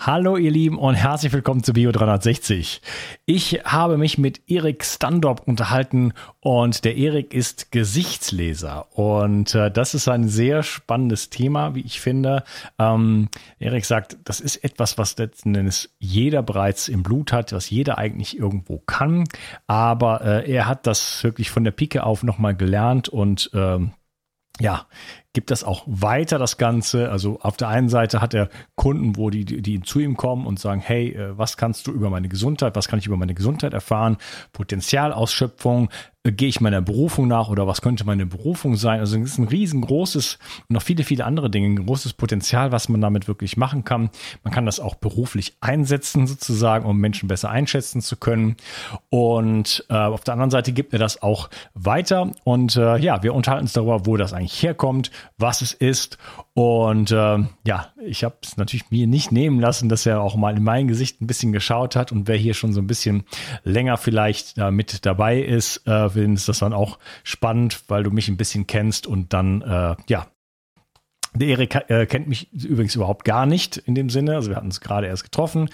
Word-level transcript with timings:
Hallo 0.00 0.36
ihr 0.36 0.52
Lieben 0.52 0.78
und 0.78 0.94
herzlich 0.94 1.32
willkommen 1.32 1.64
zu 1.64 1.72
Bio 1.72 1.90
360. 1.90 2.82
Ich 3.26 3.54
habe 3.64 3.98
mich 3.98 4.16
mit 4.16 4.48
Erik 4.48 4.84
Standop 4.84 5.42
unterhalten 5.48 6.12
und 6.38 6.84
der 6.84 6.96
Erik 6.96 7.34
ist 7.34 7.72
Gesichtsleser 7.72 8.96
und 8.96 9.56
äh, 9.56 9.72
das 9.72 9.94
ist 9.94 10.06
ein 10.06 10.28
sehr 10.28 10.62
spannendes 10.62 11.30
Thema, 11.30 11.74
wie 11.74 11.80
ich 11.80 12.00
finde. 12.00 12.44
Ähm, 12.78 13.28
Erik 13.58 13.84
sagt, 13.84 14.18
das 14.22 14.38
ist 14.38 14.62
etwas, 14.62 14.98
was 14.98 15.18
letzten 15.18 15.56
Endes 15.56 15.92
jeder 15.98 16.44
bereits 16.44 16.86
im 16.86 17.02
Blut 17.02 17.32
hat, 17.32 17.52
was 17.52 17.68
jeder 17.68 17.98
eigentlich 17.98 18.38
irgendwo 18.38 18.78
kann, 18.78 19.24
aber 19.66 20.20
äh, 20.20 20.48
er 20.48 20.68
hat 20.68 20.86
das 20.86 21.24
wirklich 21.24 21.50
von 21.50 21.64
der 21.64 21.72
Pike 21.72 22.04
auf 22.04 22.22
nochmal 22.22 22.54
gelernt 22.54 23.08
und 23.08 23.50
ähm, 23.52 23.90
ja, 24.60 24.86
gibt 25.38 25.52
das 25.52 25.62
auch 25.62 25.84
weiter, 25.86 26.36
das 26.36 26.58
Ganze. 26.58 27.12
Also 27.12 27.38
auf 27.42 27.56
der 27.56 27.68
einen 27.68 27.88
Seite 27.88 28.20
hat 28.20 28.34
er 28.34 28.48
Kunden, 28.74 29.16
wo 29.16 29.30
die, 29.30 29.44
die 29.44 29.80
zu 29.82 30.00
ihm 30.00 30.16
kommen 30.16 30.46
und 30.48 30.58
sagen, 30.58 30.80
hey, 30.80 31.12
äh, 31.12 31.38
was 31.38 31.56
kannst 31.56 31.86
du 31.86 31.92
über 31.92 32.10
meine 32.10 32.28
Gesundheit, 32.28 32.74
was 32.74 32.88
kann 32.88 32.98
ich 32.98 33.06
über 33.06 33.16
meine 33.16 33.34
Gesundheit 33.34 33.72
erfahren? 33.72 34.16
Potenzialausschöpfung, 34.52 35.90
gehe 36.24 36.48
ich 36.48 36.60
meiner 36.60 36.82
Berufung 36.82 37.28
nach 37.28 37.48
oder 37.48 37.66
was 37.66 37.80
könnte 37.80 38.04
meine 38.04 38.26
Berufung 38.26 38.76
sein? 38.76 39.00
Also 39.00 39.18
es 39.18 39.32
ist 39.32 39.38
ein 39.38 39.48
riesengroßes 39.48 40.38
und 40.68 40.74
noch 40.74 40.82
viele, 40.82 41.04
viele 41.04 41.24
andere 41.24 41.50
Dinge, 41.50 41.68
ein 41.68 41.86
großes 41.86 42.14
Potenzial, 42.14 42.72
was 42.72 42.88
man 42.88 43.00
damit 43.00 43.28
wirklich 43.28 43.56
machen 43.56 43.84
kann. 43.84 44.10
Man 44.42 44.52
kann 44.52 44.66
das 44.66 44.80
auch 44.80 44.96
beruflich 44.96 45.56
einsetzen 45.60 46.26
sozusagen, 46.26 46.84
um 46.84 46.98
Menschen 46.98 47.28
besser 47.28 47.50
einschätzen 47.50 48.00
zu 48.00 48.16
können. 48.16 48.56
Und 49.10 49.84
äh, 49.88 49.94
auf 49.94 50.24
der 50.24 50.34
anderen 50.34 50.50
Seite 50.50 50.72
gibt 50.72 50.92
er 50.92 50.98
das 50.98 51.22
auch 51.22 51.50
weiter. 51.74 52.32
Und 52.44 52.76
äh, 52.76 52.98
ja, 52.98 53.22
wir 53.22 53.34
unterhalten 53.34 53.64
uns 53.64 53.72
darüber, 53.72 54.06
wo 54.06 54.16
das 54.16 54.32
eigentlich 54.32 54.62
herkommt, 54.62 55.10
was 55.38 55.62
es 55.62 55.72
ist. 55.72 56.18
Und 56.58 57.12
äh, 57.12 57.38
ja, 57.64 57.92
ich 58.04 58.24
habe 58.24 58.34
es 58.42 58.56
natürlich 58.56 58.90
mir 58.90 59.06
nicht 59.06 59.30
nehmen 59.30 59.60
lassen, 59.60 59.88
dass 59.88 60.06
er 60.06 60.20
auch 60.20 60.34
mal 60.34 60.56
in 60.56 60.64
mein 60.64 60.88
Gesicht 60.88 61.20
ein 61.20 61.28
bisschen 61.28 61.52
geschaut 61.52 61.94
hat. 61.94 62.10
Und 62.10 62.26
wer 62.26 62.34
hier 62.34 62.52
schon 62.52 62.72
so 62.72 62.80
ein 62.80 62.88
bisschen 62.88 63.22
länger 63.62 63.96
vielleicht 63.96 64.58
äh, 64.58 64.72
mit 64.72 65.06
dabei 65.06 65.40
ist, 65.40 65.86
äh, 65.86 66.08
ist 66.34 66.48
das 66.48 66.58
dann 66.58 66.72
auch 66.72 66.98
spannend, 67.22 67.84
weil 67.86 68.02
du 68.02 68.10
mich 68.10 68.26
ein 68.26 68.36
bisschen 68.36 68.66
kennst 68.66 69.06
und 69.06 69.32
dann, 69.32 69.62
äh, 69.62 69.94
ja, 70.08 70.26
der 71.34 71.48
Erik 71.48 71.74
äh, 71.88 72.06
kennt 72.06 72.28
mich 72.28 72.52
übrigens 72.52 72.94
überhaupt 72.94 73.24
gar 73.24 73.46
nicht 73.46 73.76
in 73.76 73.94
dem 73.94 74.10
Sinne. 74.10 74.34
Also 74.34 74.50
wir 74.50 74.56
hatten 74.56 74.66
uns 74.66 74.80
gerade 74.80 75.06
erst 75.06 75.24
getroffen. 75.24 75.68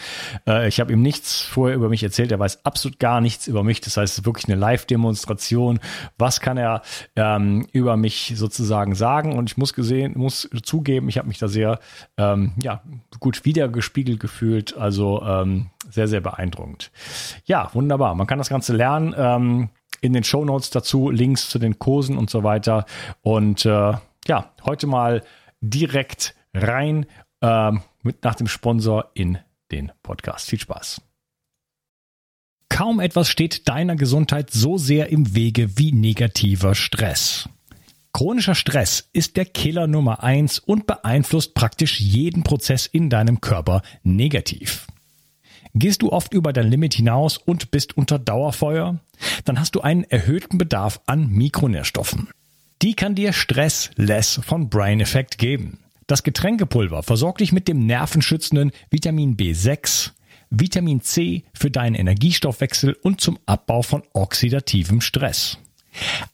Äh, 0.47 0.69
ich 0.69 0.81
habe 0.81 0.93
ihm 0.93 1.03
nichts 1.03 1.41
vorher 1.41 1.77
über 1.77 1.89
mich 1.89 2.03
erzählt. 2.03 2.33
Er 2.33 2.39
weiß 2.39 2.65
absolut 2.65 2.99
gar 2.99 3.21
nichts 3.21 3.47
über 3.47 3.63
mich. 3.63 3.81
Das 3.81 3.97
heißt, 3.97 4.13
es 4.13 4.19
ist 4.19 4.27
wirklich 4.27 4.49
eine 4.49 4.59
Live-Demonstration. 4.59 5.79
Was 6.19 6.41
kann 6.41 6.57
er 6.57 6.83
ähm, 7.17 7.67
über 7.73 7.97
mich 7.97 8.33
sozusagen 8.37 8.95
sagen? 8.95 9.37
Und 9.39 9.51
ich 9.51 9.57
muss 9.57 9.75
gesehen, 9.75 10.15
muss 10.17 10.49
zugeben, 10.63 11.09
ich 11.09 11.19
habe 11.19 11.29
mich 11.29 11.39
da 11.39 11.49
sehr 11.49 11.79
ähm, 12.17 12.53
ja, 12.61 12.83
gut 13.21 13.45
wiedergespiegelt 13.45 14.21
gefühlt. 14.21 14.77
Also 14.77 15.23
ähm, 15.23 15.71
sehr, 15.89 16.09
sehr 16.09 16.21
beeindruckend. 16.21 16.91
Ja, 17.45 17.71
wunderbar. 17.75 18.15
Man 18.15 18.27
kann 18.27 18.39
das 18.39 18.49
Ganze 18.49 18.75
lernen. 18.75 19.15
Ähm, 19.17 19.69
in 20.01 20.13
den 20.13 20.25
Show 20.25 20.45
Notes 20.45 20.69
dazu 20.69 21.11
Links 21.11 21.49
zu 21.49 21.59
den 21.59 21.79
Kursen 21.79 22.19
und 22.19 22.29
so 22.29 22.43
weiter. 22.45 22.85
Und 23.23 23.65
äh, 23.65 23.95
ja, 24.27 24.51
heute 24.65 24.87
mal 24.87 25.23
direkt 25.71 26.35
rein 26.53 27.07
äh, 27.41 27.73
mit 28.03 28.23
nach 28.25 28.35
dem 28.35 28.47
Sponsor 28.47 29.11
in 29.15 29.39
den 29.71 29.93
Podcast. 30.03 30.49
Viel 30.49 30.61
Spaß. 30.61 31.01
Kaum 32.69 33.01
etwas 33.01 33.29
steht 33.29 33.69
deiner 33.69 33.97
Gesundheit 33.97 34.51
so 34.51 34.79
sehr 34.79 35.09
im 35.09 35.35
Wege 35.35 35.79
wie 35.79 35.93
negativer 35.93 36.75
Stress. 36.75 37.49
Chronischer 38.13 38.55
Stress 38.55 39.09
ist 39.13 39.37
der 39.37 39.45
Killer 39.45 39.87
Nummer 39.87 40.23
eins 40.23 40.59
und 40.59 40.87
beeinflusst 40.87 41.55
praktisch 41.55 42.01
jeden 42.01 42.45
Prozess 42.45 42.87
in 42.87 43.11
deinem 43.11 43.41
Körper 43.41 43.83
negativ. 44.03 44.87
Gehst 45.75 46.03
du 46.03 46.13
oft 46.13 46.33
über 46.33 46.53
dein 46.53 46.71
Limit 46.71 46.95
hinaus 46.95 47.39
und 47.39 47.73
bist 47.73 47.97
unter 47.97 48.21
Dauerfeuer? 48.21 49.01
Dann 49.45 49.59
hast 49.59 49.75
du 49.75 49.81
einen 49.81 50.05
erhöhten 50.05 50.59
Bedarf 50.59 51.01
an 51.07 51.29
Mikronährstoffen. 51.29 52.29
Die 52.85 52.93
kann 52.93 53.15
dir 53.15 53.33
Stress 53.33 53.91
Less 53.97 54.39
von 54.45 54.69
Brain 54.69 55.01
Effect 55.01 55.39
geben. 55.39 55.79
Das 56.07 56.23
Getränkepulver 56.23 57.03
versorgt 57.03 57.41
dich 57.41 57.51
mit 57.51 57.67
dem 57.67 57.87
nervenschützenden 57.87 58.73
Vitamin 58.91 59.39
B6, 59.39 60.11
Vitamin 60.51 61.01
C 61.01 61.45
für 61.55 61.71
deinen 61.71 61.95
Energiestoffwechsel 61.95 62.93
und 62.93 63.23
zum 63.23 63.39
Abbau 63.47 63.81
von 63.81 64.03
oxidativem 64.13 65.01
Stress. 65.01 65.57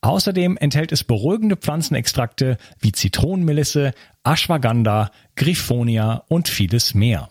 Außerdem 0.01 0.57
enthält 0.57 0.91
es 0.91 1.05
beruhigende 1.05 1.55
Pflanzenextrakte 1.55 2.59
wie 2.81 2.91
Zitronenmelisse, 2.91 3.95
Ashwagandha, 4.25 5.13
Griffonia 5.37 6.25
und 6.27 6.49
vieles 6.49 6.95
mehr. 6.95 7.31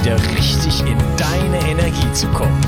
wieder 0.00 0.18
richtig 0.34 0.80
in 0.80 0.96
deine 1.18 1.58
Energie 1.68 2.12
zu 2.14 2.26
kommen. 2.28 2.60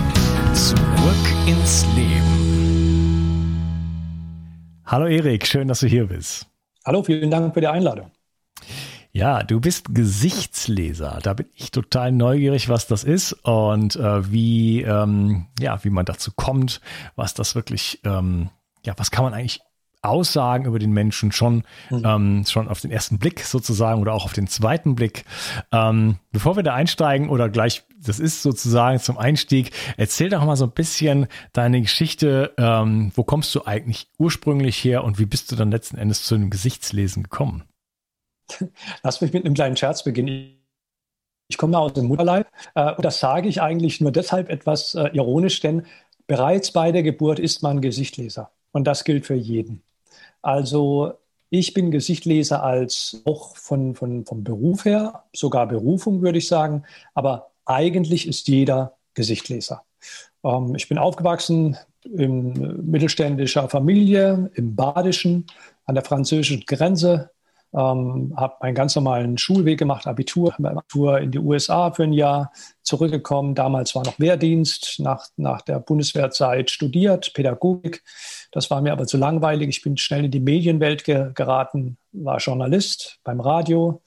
Zurück 0.53 1.47
ins 1.47 1.87
Leben. 1.97 3.63
Hallo 4.85 5.07
Erik, 5.07 5.47
schön, 5.47 5.69
dass 5.69 5.81
du 5.81 5.87
hier 5.87 6.09
bist. 6.09 6.47
Hallo, 6.85 7.03
vielen 7.03 7.31
Dank 7.31 7.55
für 7.55 7.63
die 7.63 7.69
Einladung. 7.69 8.11
Ja, 9.13 9.45
du 9.45 9.61
bist 9.61 9.95
Gesichtsleser. 9.95 11.21
Da 11.23 11.33
bin 11.33 11.47
ich 11.55 11.71
total 11.71 12.13
neugierig, 12.13 12.69
was 12.69 12.87
das 12.87 13.03
ist 13.03 13.33
und 13.45 13.97
äh, 13.97 14.31
wie, 14.31 14.83
ähm, 14.83 15.47
ja, 15.59 15.83
wie 15.85 15.91
man 15.91 16.05
dazu 16.05 16.33
kommt, 16.37 16.83
was 17.17 17.33
das 17.33 17.55
wirklich, 17.55 18.01
ähm, 18.05 18.51
ja, 18.85 18.93
was 18.99 19.11
kann 19.11 19.25
man 19.25 19.33
eigentlich 19.33 19.61
Aussagen 20.03 20.65
über 20.65 20.79
den 20.79 20.93
Menschen 20.93 21.33
schon, 21.33 21.63
mhm. 21.91 22.03
ähm, 22.05 22.45
schon 22.47 22.69
auf 22.69 22.81
den 22.81 22.91
ersten 22.91 23.19
Blick 23.19 23.41
sozusagen 23.41 24.01
oder 24.01 24.13
auch 24.13 24.25
auf 24.25 24.33
den 24.33 24.49
zweiten 24.49 24.95
Blick. 24.97 25.25
Ähm, 25.71 26.17
bevor 26.33 26.57
wir 26.57 26.65
da 26.65 26.75
einsteigen 26.75 27.29
oder 27.29 27.49
gleich, 27.49 27.85
das 27.99 28.19
ist 28.19 28.43
sozusagen 28.43 28.99
zum 28.99 29.17
Einstieg, 29.17 29.71
erzähl 29.97 30.29
doch 30.29 30.45
mal 30.45 30.57
so 30.57 30.65
ein 30.65 30.73
bisschen 30.73 31.29
deine 31.53 31.81
Geschichte. 31.81 32.53
Ähm, 32.59 33.13
wo 33.15 33.23
kommst 33.23 33.55
du 33.55 33.65
eigentlich 33.65 34.09
ursprünglich 34.19 34.83
her 34.83 35.05
und 35.05 35.19
wie 35.21 35.27
bist 35.27 35.53
du 35.53 35.57
dann 35.57 35.71
letzten 35.71 35.97
Endes 35.97 36.25
zu 36.25 36.37
dem 36.37 36.51
Gesichtslesen 36.51 37.23
gekommen? 37.23 37.63
Lass 39.03 39.21
mich 39.21 39.33
mit 39.33 39.45
einem 39.45 39.55
kleinen 39.55 39.77
Scherz 39.77 40.03
beginnen. 40.03 40.59
Ich 41.49 41.59
komme 41.59 41.79
aus 41.79 41.93
dem 41.93 42.07
Mutterleib 42.07 42.49
äh, 42.75 42.93
und 42.93 43.05
das 43.05 43.21
sage 43.21 43.49
ich 43.49 43.63
eigentlich 43.63 44.01
nur 44.01 44.11
deshalb 44.11 44.49
etwas 44.49 44.95
äh, 44.95 45.11
ironisch, 45.13 45.61
denn 45.61 45.87
bereits 46.27 46.73
bei 46.73 46.93
der 46.93 47.03
Geburt 47.03 47.39
ist 47.39 47.63
man 47.63 47.81
Gesichtleser. 47.81 48.51
Und 48.73 48.85
das 48.85 49.05
gilt 49.05 49.27
für 49.27 49.35
jeden. 49.35 49.83
Also 50.43 51.15
ich 51.51 51.75
bin 51.75 51.91
Gesichtleser 51.91 52.63
als 52.63 53.23
auch 53.25 53.57
von, 53.57 53.95
von, 53.95 54.25
vom 54.25 54.45
Beruf 54.45 54.85
her, 54.85 55.25
sogar 55.33 55.69
Berufung 55.69 56.23
würde 56.23 56.39
ich 56.39 56.49
sagen, 56.49 56.85
aber 57.15 57.51
eigentlich 57.65 58.27
ist 58.27 58.49
jeder 58.49 58.97
Gesichtleser. 59.15 59.85
Ähm, 60.45 60.75
ich 60.75 60.89
bin 60.89 60.99
aufgewachsen 60.99 61.77
in 62.05 62.91
mittelständischer 62.91 63.69
Familie 63.69 64.51
im 64.55 64.75
Badischen 64.75 65.47
an 65.85 65.95
der 65.95 66.05
französischen 66.05 66.65
Grenze. 66.67 67.31
Ähm, 67.75 68.35
habe 68.37 68.57
meinen 68.61 68.75
ganz 68.75 68.95
normalen 68.95 69.39
Schulweg 69.39 69.79
gemacht, 69.79 70.07
Abitur, 70.07 70.55
Abitur 70.63 71.21
in 71.21 71.31
die 71.31 71.39
USA 71.39 71.91
für 71.91 72.03
ein 72.03 72.13
Jahr 72.13 72.53
zurückgekommen. 72.83 73.55
Damals 73.55 73.95
war 73.95 74.05
noch 74.05 74.19
Wehrdienst, 74.21 74.97
nach, 74.99 75.29
nach 75.37 75.63
der 75.63 75.79
Bundeswehrzeit 75.81 76.71
studiert, 76.71 77.33
Pädagogik. 77.33 78.03
Das 78.51 78.71
war 78.71 78.83
mir 78.83 78.93
aber 78.93 79.07
zu 79.07 79.17
langweilig. 79.17 79.69
Ich 79.71 79.83
bin 79.83 79.97
schnell 79.97 80.27
in 80.27 80.31
die 80.31 80.41
Medienwelt 80.41 81.05
ge 81.05 81.31
geraten, 81.35 81.97
war 82.13 82.39
Journalist 82.39 83.21
beim 83.25 83.41
Radio, 83.41 84.03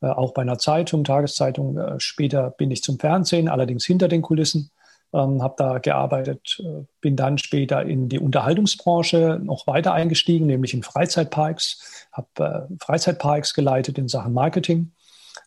äh, 0.00 0.06
auch 0.06 0.34
bei 0.34 0.42
einer 0.42 0.58
Zeitung, 0.58 1.04
Tageszeitung. 1.04 1.78
Äh, 1.78 2.00
später 2.00 2.50
bin 2.50 2.72
ich 2.72 2.82
zum 2.82 2.98
Fernsehen, 2.98 3.48
allerdings 3.48 3.84
hinter 3.84 4.08
den 4.08 4.22
Kulissen 4.22 4.70
ähm, 5.14 5.42
habe 5.42 5.54
da 5.56 5.78
gearbeitet, 5.78 6.58
äh, 6.60 6.84
bin 7.00 7.16
dann 7.16 7.38
später 7.38 7.82
in 7.82 8.08
die 8.08 8.18
Unterhaltungsbranche 8.18 9.40
noch 9.42 9.66
weiter 9.66 9.94
eingestiegen, 9.94 10.46
nämlich 10.46 10.74
in 10.74 10.82
Freizeitparks, 10.82 12.06
habe 12.12 12.68
äh, 12.70 12.84
Freizeitparks 12.84 13.54
geleitet 13.54 13.96
in 13.96 14.08
Sachen 14.08 14.32
Marketing, 14.32 14.92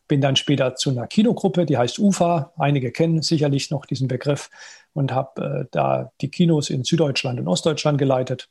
bin 0.07 0.21
dann 0.21 0.37
später 0.37 0.75
zu 0.75 0.89
einer 0.89 1.05
Kinogruppe, 1.05 1.65
die 1.65 1.77
heißt 1.77 1.99
UFA, 1.99 2.53
einige 2.57 2.91
kennen 2.91 3.21
sicherlich 3.21 3.69
noch 3.69 3.85
diesen 3.85 4.07
Begriff, 4.07 4.49
und 4.93 5.11
habe 5.11 5.65
äh, 5.65 5.65
da 5.71 6.11
die 6.21 6.29
Kinos 6.29 6.69
in 6.69 6.83
Süddeutschland 6.83 7.39
und 7.39 7.47
Ostdeutschland 7.47 7.97
geleitet. 7.97 8.49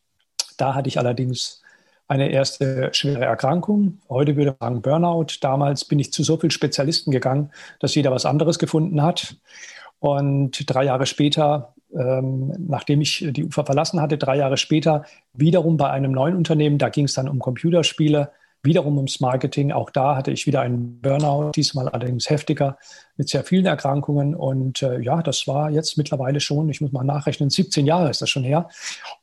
Da 0.58 0.74
hatte 0.74 0.88
ich 0.88 0.98
allerdings 0.98 1.62
eine 2.08 2.30
erste 2.30 2.90
schwere 2.92 3.24
Erkrankung. 3.24 3.98
Heute 4.08 4.36
würde 4.36 4.54
man 4.60 4.74
sagen 4.74 4.82
Burnout. 4.82 5.38
Damals 5.40 5.84
bin 5.84 5.98
ich 5.98 6.12
zu 6.12 6.22
so 6.22 6.36
vielen 6.36 6.52
Spezialisten 6.52 7.10
gegangen, 7.10 7.50
dass 7.80 7.94
jeder 7.94 8.12
was 8.12 8.26
anderes 8.26 8.58
gefunden 8.58 9.02
hat. 9.02 9.36
Und 9.98 10.62
drei 10.66 10.84
Jahre 10.84 11.06
später, 11.06 11.74
ähm, 11.94 12.52
nachdem 12.58 13.00
ich 13.00 13.26
die 13.30 13.44
UFA 13.44 13.64
verlassen 13.64 14.00
hatte, 14.00 14.18
drei 14.18 14.36
Jahre 14.36 14.56
später 14.56 15.04
wiederum 15.32 15.76
bei 15.76 15.90
einem 15.90 16.12
neuen 16.12 16.36
Unternehmen, 16.36 16.78
da 16.78 16.88
ging 16.88 17.06
es 17.06 17.14
dann 17.14 17.28
um 17.28 17.38
Computerspiele, 17.38 18.30
wiederum 18.66 18.96
ums 18.96 19.20
Marketing. 19.20 19.72
Auch 19.72 19.88
da 19.88 20.16
hatte 20.16 20.30
ich 20.30 20.46
wieder 20.46 20.60
einen 20.60 21.00
Burnout, 21.00 21.52
diesmal 21.52 21.88
allerdings 21.88 22.28
heftiger, 22.28 22.76
mit 23.16 23.30
sehr 23.30 23.44
vielen 23.44 23.64
Erkrankungen. 23.64 24.34
Und 24.34 24.82
äh, 24.82 25.00
ja, 25.00 25.22
das 25.22 25.48
war 25.48 25.70
jetzt 25.70 25.96
mittlerweile 25.96 26.40
schon, 26.40 26.68
ich 26.68 26.82
muss 26.82 26.92
mal 26.92 27.04
nachrechnen, 27.04 27.48
17 27.48 27.86
Jahre 27.86 28.10
ist 28.10 28.20
das 28.20 28.28
schon 28.28 28.44
her. 28.44 28.68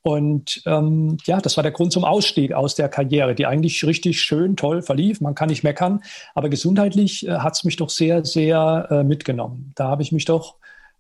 Und 0.02 0.64
ähm, 0.66 1.18
ja, 1.26 1.40
das 1.40 1.58
war 1.58 1.62
der 1.62 1.72
Grund 1.72 1.92
zum 1.92 2.06
Ausstieg 2.06 2.54
aus 2.54 2.74
der 2.74 2.90
Karriere, 2.90 3.36
die 3.36 3.46
eigentlich 3.46 3.86
richtig 3.86 4.20
schön, 4.20 4.56
toll 4.56 4.82
verlief. 4.82 5.22
Man 5.22 5.36
kann 5.36 5.50
nicht 5.50 5.64
meckern. 5.64 6.02
Aber 6.34 6.50
gesundheitlich 6.50 7.28
äh, 7.28 7.34
hat 7.34 7.54
es 7.54 7.64
mich 7.64 7.76
doch 7.76 7.90
sehr, 7.90 8.26
sehr 8.26 8.88
äh, 8.90 9.04
mitgenommen. 9.04 9.74
Da 9.76 9.90
habe 9.90 10.02
ich 10.02 10.12
mich 10.12 10.26
doch 10.26 10.56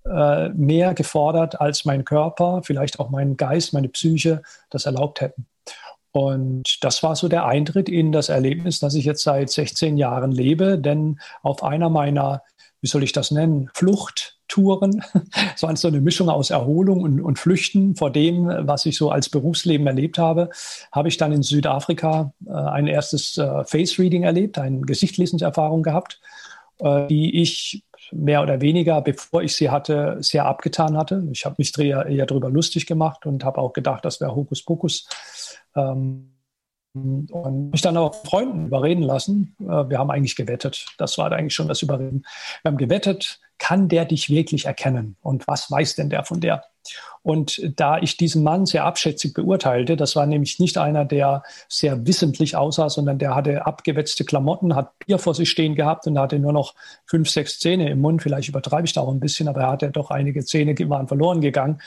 äh, 0.06 0.50
mehr 0.50 0.94
gefordert, 0.94 1.62
als 1.62 1.86
mein 1.86 2.04
Körper, 2.04 2.62
vielleicht 2.64 3.00
auch 3.00 3.10
mein 3.10 3.38
Geist, 3.38 3.74
meine 3.74 3.88
Psyche 3.90 4.42
das 4.70 4.86
erlaubt 4.86 5.22
hätten. 5.22 5.48
Und 6.14 6.78
das 6.82 7.02
war 7.02 7.16
so 7.16 7.28
der 7.28 7.46
Eintritt 7.46 7.90
in 7.90 8.12
das 8.12 8.30
Erlebnis, 8.30 8.80
das 8.80 8.94
ich 8.94 9.04
jetzt 9.04 9.24
seit 9.24 9.50
16 9.50 9.98
Jahren 9.98 10.32
lebe. 10.32 10.78
Denn 10.78 11.20
auf 11.42 11.64
einer 11.64 11.90
meiner, 11.90 12.44
wie 12.82 12.88
soll 12.88 13.04
ich 13.04 13.14
das 13.14 13.32
nennen, 13.32 13.72
Fluchttouren, 13.74 15.04
so 15.56 15.88
eine 15.88 16.02
Mischung 16.02 16.30
aus 16.30 16.52
Erholung 16.52 17.02
und, 17.02 17.20
und 17.20 17.40
Flüchten 17.40 17.96
vor 17.96 18.12
dem, 18.12 18.46
was 18.46 18.86
ich 18.86 18.96
so 18.96 19.10
als 19.10 19.28
Berufsleben 19.30 19.88
erlebt 19.88 20.20
habe, 20.20 20.52
habe 20.92 21.08
ich 21.08 21.18
dann 21.18 21.32
in 21.32 21.42
Südafrika 21.42 22.32
äh, 22.46 22.52
ein 22.52 22.86
erstes 22.86 23.40
äh, 23.40 23.64
Face 23.66 23.98
Reading 23.98 24.22
erlebt, 24.22 24.60
eine 24.60 24.82
Gesichtlesenserfahrung 24.82 25.82
gehabt, 25.82 26.22
äh, 26.78 27.08
die 27.08 27.42
ich 27.42 27.84
mehr 28.12 28.44
oder 28.44 28.62
weniger, 28.62 29.02
bevor 29.02 29.42
ich 29.42 29.56
sie 29.56 29.72
hatte, 29.72 30.18
sehr 30.20 30.46
abgetan 30.46 30.96
hatte. 30.96 31.28
Ich 31.32 31.46
habe 31.46 31.56
mich 31.58 31.76
eher, 31.80 32.06
eher 32.06 32.28
darüber 32.28 32.52
lustig 32.52 32.86
gemacht 32.86 33.26
und 33.26 33.44
habe 33.44 33.60
auch 33.60 33.74
gedacht, 33.74 34.06
das 34.06 34.22
wäre 34.22 34.36
Hokuspokus. 34.36 35.08
Ähm, 35.76 36.30
und 36.96 37.72
mich 37.72 37.82
dann 37.82 37.98
auch 37.98 38.14
Freunden 38.24 38.68
überreden 38.68 39.02
lassen. 39.02 39.56
Äh, 39.60 39.90
wir 39.90 39.98
haben 39.98 40.12
eigentlich 40.12 40.36
gewettet. 40.36 40.86
Das 40.98 41.18
war 41.18 41.32
eigentlich 41.32 41.56
schon 41.56 41.68
das 41.68 41.82
Überreden. 41.82 42.24
Wir 42.62 42.70
haben 42.70 42.78
gewettet, 42.78 43.40
kann 43.58 43.90
der 43.90 44.06
dich 44.06 44.30
wirklich 44.30 44.66
erkennen? 44.66 45.16
Und 45.22 45.48
was 45.48 45.72
weiß 45.72 45.96
denn 45.96 46.10
der 46.10 46.24
von 46.24 46.40
der? 46.40 46.64
Und 47.22 47.62
da 47.78 47.98
ich 47.98 48.18
diesen 48.18 48.44
Mann 48.44 48.66
sehr 48.66 48.84
abschätzig 48.84 49.34
beurteilte, 49.34 49.96
das 49.96 50.16
war 50.16 50.26
nämlich 50.26 50.60
nicht 50.60 50.78
einer, 50.78 51.06
der 51.06 51.44
sehr 51.70 52.06
wissentlich 52.06 52.58
aussah, 52.58 52.90
sondern 52.90 53.18
der 53.18 53.34
hatte 53.34 53.66
abgewetzte 53.66 54.26
Klamotten, 54.26 54.76
hat 54.76 55.00
Bier 55.00 55.18
vor 55.18 55.34
sich 55.34 55.50
stehen 55.50 55.76
gehabt 55.76 56.06
und 56.06 56.20
hatte 56.20 56.38
nur 56.40 56.52
noch 56.52 56.76
fünf, 57.06 57.30
sechs 57.30 57.60
Zähne 57.60 57.90
im 57.90 58.02
Mund. 58.02 58.22
Vielleicht 58.22 58.50
übertreibe 58.50 58.86
ich 58.86 58.94
da 58.94 59.02
auch 59.02 59.12
ein 59.12 59.22
bisschen, 59.22 59.48
aber 59.48 59.62
er 59.62 59.72
hatte 59.72 59.90
doch 59.90 60.12
einige 60.12 60.44
Zähne, 60.44 60.76
die 60.76 60.90
waren 60.90 61.08
verloren 61.08 61.40
gegangen. 61.40 61.82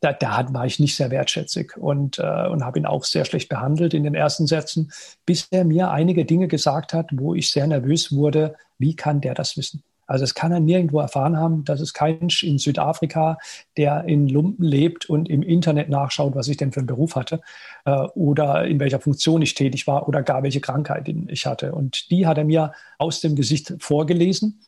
Da, 0.00 0.12
da 0.14 0.46
war 0.52 0.64
ich 0.64 0.80
nicht 0.80 0.96
sehr 0.96 1.10
wertschätzig 1.10 1.76
und, 1.76 2.18
äh, 2.18 2.46
und 2.48 2.64
habe 2.64 2.78
ihn 2.78 2.86
auch 2.86 3.04
sehr 3.04 3.24
schlecht 3.24 3.48
behandelt 3.48 3.92
in 3.92 4.04
den 4.04 4.14
ersten 4.14 4.46
Sätzen, 4.46 4.90
bis 5.26 5.48
er 5.50 5.64
mir 5.64 5.90
einige 5.90 6.24
Dinge 6.24 6.48
gesagt 6.48 6.94
hat, 6.94 7.10
wo 7.12 7.34
ich 7.34 7.50
sehr 7.50 7.66
nervös 7.66 8.14
wurde. 8.14 8.56
Wie 8.78 8.96
kann 8.96 9.20
der 9.20 9.34
das 9.34 9.56
wissen? 9.56 9.82
Also 10.10 10.24
es 10.24 10.34
kann 10.34 10.50
er 10.50 10.58
nirgendwo 10.58 10.98
erfahren 10.98 11.36
haben, 11.36 11.64
dass 11.64 11.80
es 11.80 11.94
kein 11.94 12.18
Mensch 12.18 12.42
in 12.42 12.58
Südafrika, 12.58 13.38
der 13.76 14.02
in 14.06 14.28
Lumpen 14.28 14.64
lebt 14.64 15.08
und 15.08 15.28
im 15.28 15.40
Internet 15.40 15.88
nachschaut, 15.88 16.34
was 16.34 16.48
ich 16.48 16.56
denn 16.56 16.72
für 16.72 16.80
einen 16.80 16.88
Beruf 16.88 17.14
hatte 17.14 17.40
äh, 17.84 17.92
oder 18.16 18.64
in 18.64 18.80
welcher 18.80 18.98
Funktion 18.98 19.40
ich 19.40 19.54
tätig 19.54 19.86
war 19.86 20.08
oder 20.08 20.24
gar 20.24 20.42
welche 20.42 20.60
Krankheit 20.60 21.08
ich 21.28 21.46
hatte. 21.46 21.72
Und 21.72 22.10
die 22.10 22.26
hat 22.26 22.38
er 22.38 22.44
mir 22.44 22.72
aus 22.98 23.20
dem 23.20 23.36
Gesicht 23.36 23.72
vorgelesen. 23.78 24.62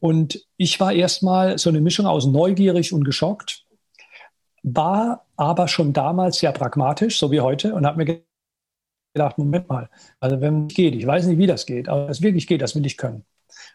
Und 0.00 0.44
ich 0.56 0.80
war 0.80 0.92
erstmal 0.92 1.58
so 1.58 1.70
eine 1.70 1.80
Mischung 1.80 2.06
aus 2.06 2.26
neugierig 2.26 2.92
und 2.92 3.04
geschockt, 3.04 3.64
war 4.62 5.26
aber 5.36 5.68
schon 5.68 5.92
damals 5.92 6.38
sehr 6.38 6.52
pragmatisch, 6.52 7.18
so 7.18 7.30
wie 7.30 7.40
heute, 7.40 7.74
und 7.74 7.86
habe 7.86 8.04
mir 8.04 8.22
gedacht, 9.14 9.38
Moment 9.38 9.68
mal, 9.68 9.90
also 10.20 10.40
wenn 10.40 10.66
es 10.66 10.74
geht, 10.74 10.94
ich 10.94 11.06
weiß 11.06 11.26
nicht, 11.26 11.38
wie 11.38 11.46
das 11.46 11.66
geht, 11.66 11.88
aber 11.88 12.08
es 12.08 12.22
wirklich 12.22 12.46
geht, 12.46 12.62
das 12.62 12.74
will 12.74 12.86
ich 12.86 12.96
können. 12.96 13.24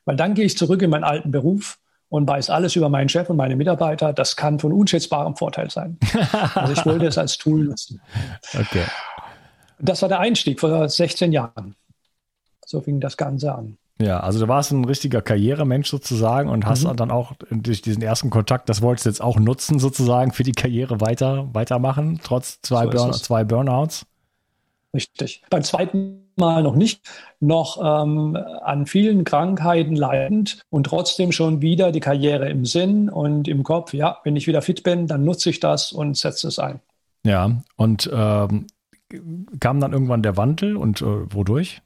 Weil 0.06 0.16
dann 0.16 0.34
gehe 0.34 0.46
ich 0.46 0.58
zurück 0.58 0.82
in 0.82 0.90
meinen 0.90 1.04
alten 1.04 1.32
Beruf 1.32 1.80
und 2.10 2.28
weiß 2.28 2.50
alles 2.50 2.76
über 2.76 2.90
meinen 2.90 3.10
Chef 3.10 3.30
und 3.30 3.38
meine 3.38 3.56
Mitarbeiter. 3.56 4.14
Das 4.14 4.36
kann 4.36 4.60
von 4.60 4.72
unschätzbarem 4.72 5.36
Vorteil 5.36 5.70
sein. 5.70 6.00
also 6.56 6.74
ich 6.74 6.86
wollte 6.86 7.06
es 7.06 7.18
als 7.18 7.38
Tool 7.38 7.66
nutzen. 7.66 8.02
Okay. 8.54 8.86
Das 9.80 10.02
war 10.02 10.10
der 10.10 10.20
Einstieg 10.20 10.60
vor 10.60 10.88
16 10.88 11.32
Jahren. 11.32 11.76
So 12.66 12.82
fing 12.82 13.00
das 13.00 13.18
Ganze 13.18 13.54
an. 13.54 13.78
Ja, 14.00 14.20
also 14.20 14.40
du 14.40 14.48
warst 14.48 14.72
ein 14.72 14.86
richtiger 14.86 15.22
Karrieremensch 15.22 15.90
sozusagen 15.90 16.50
und 16.50 16.66
hast 16.68 16.86
mhm. 16.86 16.96
dann 16.98 17.10
auch 17.10 17.34
durch 17.50 17.82
diesen 17.82 18.04
ersten 18.04 18.30
Kontakt, 18.30 18.70
das 18.70 18.82
wolltest 18.82 19.06
du 19.06 19.10
jetzt 19.10 19.22
auch 19.22 19.40
nutzen 19.40 19.80
sozusagen 19.80 20.32
für 20.32 20.44
die 20.44 20.52
Karriere 20.52 21.02
weiter, 21.02 21.50
weitermachen, 21.54 22.20
trotz 22.24 22.62
zwei, 22.62 22.84
so 22.84 22.90
Burn, 22.92 23.14
zwei 23.14 23.44
Burnouts. 23.44 24.06
Richtig. 24.94 25.44
Beim 25.50 25.64
zweiten 25.64 26.32
Mal 26.38 26.62
noch 26.62 26.76
nicht, 26.76 27.02
noch 27.40 27.80
ähm, 27.84 28.36
an 28.64 28.86
vielen 28.86 29.24
Krankheiten 29.24 29.96
leidend 29.96 30.62
und 30.70 30.86
trotzdem 30.86 31.32
schon 31.32 31.62
wieder 31.62 31.92
die 31.92 32.00
Karriere 32.00 32.50
im 32.50 32.66
Sinn 32.66 33.10
und 33.10 33.48
im 33.48 33.64
Kopf. 33.64 33.94
Ja, 33.94 34.20
wenn 34.24 34.36
ich 34.36 34.46
wieder 34.46 34.62
fit 34.62 34.84
bin, 34.84 35.08
dann 35.08 35.24
nutze 35.24 35.50
ich 35.50 35.60
das 35.60 35.92
und 35.92 36.16
setze 36.16 36.48
es 36.48 36.60
ein. 36.60 36.80
Ja, 37.26 37.64
und 37.76 38.10
ähm, 38.14 38.68
kam 39.60 39.80
dann 39.80 39.94
irgendwann 39.94 40.22
der 40.22 40.38
Wandel 40.38 40.78
und 40.78 41.02
äh, 41.02 41.34
wodurch? 41.34 41.82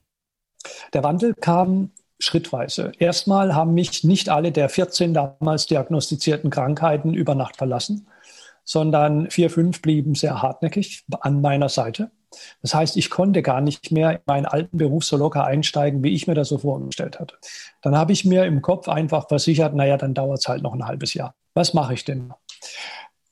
Der 0.93 1.03
Wandel 1.03 1.33
kam 1.33 1.91
schrittweise. 2.23 2.91
Erstmal 2.99 3.55
haben 3.55 3.73
mich 3.73 4.03
nicht 4.03 4.29
alle 4.29 4.51
der 4.51 4.69
14 4.69 5.13
damals 5.13 5.65
diagnostizierten 5.65 6.49
Krankheiten 6.49 7.13
über 7.13 7.35
Nacht 7.35 7.57
verlassen, 7.57 8.07
sondern 8.63 9.29
vier, 9.29 9.49
fünf 9.49 9.81
blieben 9.81 10.15
sehr 10.15 10.41
hartnäckig 10.41 11.03
an 11.21 11.41
meiner 11.41 11.69
Seite. 11.69 12.11
Das 12.61 12.73
heißt, 12.73 12.95
ich 12.97 13.09
konnte 13.09 13.41
gar 13.41 13.61
nicht 13.61 13.91
mehr 13.91 14.11
in 14.13 14.19
meinen 14.25 14.45
alten 14.45 14.77
Beruf 14.77 15.03
so 15.03 15.17
locker 15.17 15.43
einsteigen, 15.43 16.03
wie 16.03 16.13
ich 16.13 16.27
mir 16.27 16.35
das 16.35 16.49
so 16.49 16.59
vorgestellt 16.59 17.19
hatte. 17.19 17.35
Dann 17.81 17.97
habe 17.97 18.13
ich 18.13 18.23
mir 18.23 18.45
im 18.45 18.61
Kopf 18.61 18.87
einfach 18.87 19.27
versichert, 19.27 19.75
naja, 19.75 19.97
dann 19.97 20.13
dauert 20.13 20.39
es 20.39 20.47
halt 20.47 20.63
noch 20.63 20.73
ein 20.73 20.85
halbes 20.85 21.13
Jahr. 21.13 21.35
Was 21.53 21.73
mache 21.73 21.93
ich 21.93 22.05
denn? 22.05 22.33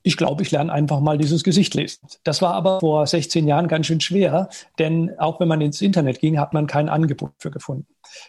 Ich 0.02 0.16
glaube, 0.16 0.42
ich 0.42 0.50
lerne 0.50 0.72
einfach 0.72 1.00
mal 1.00 1.18
dieses 1.18 1.44
Gesicht 1.44 1.74
lesen. 1.74 2.00
Das 2.24 2.40
war 2.40 2.54
aber 2.54 2.80
vor 2.80 3.06
16 3.06 3.46
Jahren 3.46 3.68
ganz 3.68 3.86
schön 3.86 4.00
schwer, 4.00 4.48
denn 4.78 5.18
auch 5.18 5.40
wenn 5.40 5.48
man 5.48 5.60
ins 5.60 5.82
Internet 5.82 6.20
ging, 6.20 6.38
hat 6.40 6.54
man 6.54 6.66
kein 6.66 6.88
Angebot 6.88 7.32
für 7.38 7.50
gefunden. 7.50 7.86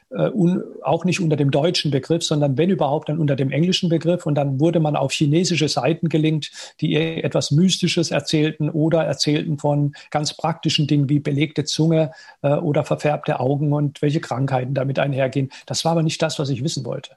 Äh, 0.10 0.30
un, 0.30 0.64
auch 0.84 1.06
nicht 1.06 1.22
unter 1.22 1.38
dem 1.38 1.50
deutschen 1.50 1.90
Begriff, 1.90 2.24
sondern 2.24 2.58
wenn 2.58 2.70
überhaupt 2.70 3.08
dann 3.08 3.20
unter 3.20 3.38
dem 3.38 3.52
englischen 3.52 3.88
Begriff. 3.88 4.26
Und 4.26 4.36
dann 4.36 4.60
wurde 4.60 4.82
man 4.82 4.98
auf 4.98 5.14
chinesische 5.14 5.70
Seiten 5.70 6.10
gelinkt, 6.10 6.52
die 6.82 6.96
etwas 6.96 7.52
Mystisches 7.52 8.12
erzählten 8.12 8.70
oder 8.70 9.06
erzählten 9.06 9.58
von 9.58 9.94
ganz 10.10 10.36
praktischen 10.36 10.88
Dingen 10.88 11.08
wie 11.08 11.20
belegte 11.20 11.64
Zunge 11.64 12.12
äh, 12.42 12.56
oder 12.56 12.84
verfärbte 12.84 13.40
Augen 13.40 13.72
und 13.72 14.02
welche 14.02 14.20
Krankheiten 14.20 14.74
damit 14.74 15.00
einhergehen. 15.00 15.50
Das 15.66 15.86
war 15.86 15.94
aber 15.94 16.04
nicht 16.04 16.22
das, 16.22 16.38
was 16.38 16.50
ich 16.50 16.64
wissen 16.64 16.86
wollte. 16.86 17.16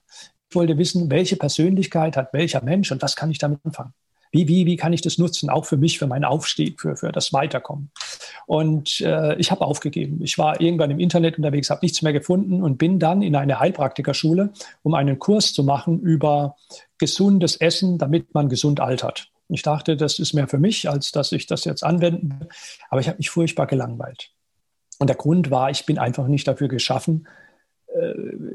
Ich 0.48 0.54
wollte 0.54 0.78
wissen, 0.78 1.10
welche 1.10 1.34
Persönlichkeit 1.36 2.16
hat 2.16 2.32
welcher 2.32 2.62
Mensch 2.62 2.92
und 2.92 3.02
was 3.02 3.16
kann 3.16 3.30
ich 3.30 3.38
damit 3.38 3.58
anfangen 3.64 3.92
wie, 4.34 4.48
wie, 4.48 4.66
wie 4.66 4.76
kann 4.76 4.92
ich 4.92 5.00
das 5.00 5.16
nutzen, 5.16 5.48
auch 5.48 5.64
für 5.64 5.76
mich, 5.76 6.00
für 6.00 6.08
meinen 6.08 6.24
Aufstieg, 6.24 6.80
für, 6.80 6.96
für 6.96 7.12
das 7.12 7.32
Weiterkommen. 7.32 7.90
Und 8.46 9.00
äh, 9.00 9.36
ich 9.36 9.52
habe 9.52 9.64
aufgegeben. 9.64 10.20
Ich 10.22 10.38
war 10.38 10.60
irgendwann 10.60 10.90
im 10.90 10.98
Internet 10.98 11.38
unterwegs, 11.38 11.70
habe 11.70 11.84
nichts 11.84 12.02
mehr 12.02 12.12
gefunden 12.12 12.60
und 12.60 12.76
bin 12.76 12.98
dann 12.98 13.22
in 13.22 13.36
eine 13.36 13.60
Heilpraktikerschule, 13.60 14.52
um 14.82 14.94
einen 14.94 15.20
Kurs 15.20 15.52
zu 15.52 15.62
machen 15.62 16.00
über 16.00 16.56
gesundes 16.98 17.56
Essen, 17.56 17.96
damit 17.96 18.34
man 18.34 18.48
gesund 18.48 18.80
altert. 18.80 19.30
Ich 19.48 19.62
dachte, 19.62 19.96
das 19.96 20.18
ist 20.18 20.32
mehr 20.32 20.48
für 20.48 20.58
mich, 20.58 20.90
als 20.90 21.12
dass 21.12 21.30
ich 21.30 21.46
das 21.46 21.64
jetzt 21.64 21.84
anwenden 21.84 22.40
will. 22.40 22.48
Aber 22.90 23.00
ich 23.00 23.06
habe 23.06 23.18
mich 23.18 23.30
furchtbar 23.30 23.68
gelangweilt. 23.68 24.30
Und 24.98 25.08
der 25.08 25.16
Grund 25.16 25.52
war, 25.52 25.70
ich 25.70 25.86
bin 25.86 25.98
einfach 25.98 26.26
nicht 26.26 26.48
dafür 26.48 26.66
geschaffen, 26.66 27.28
äh, 27.86 28.14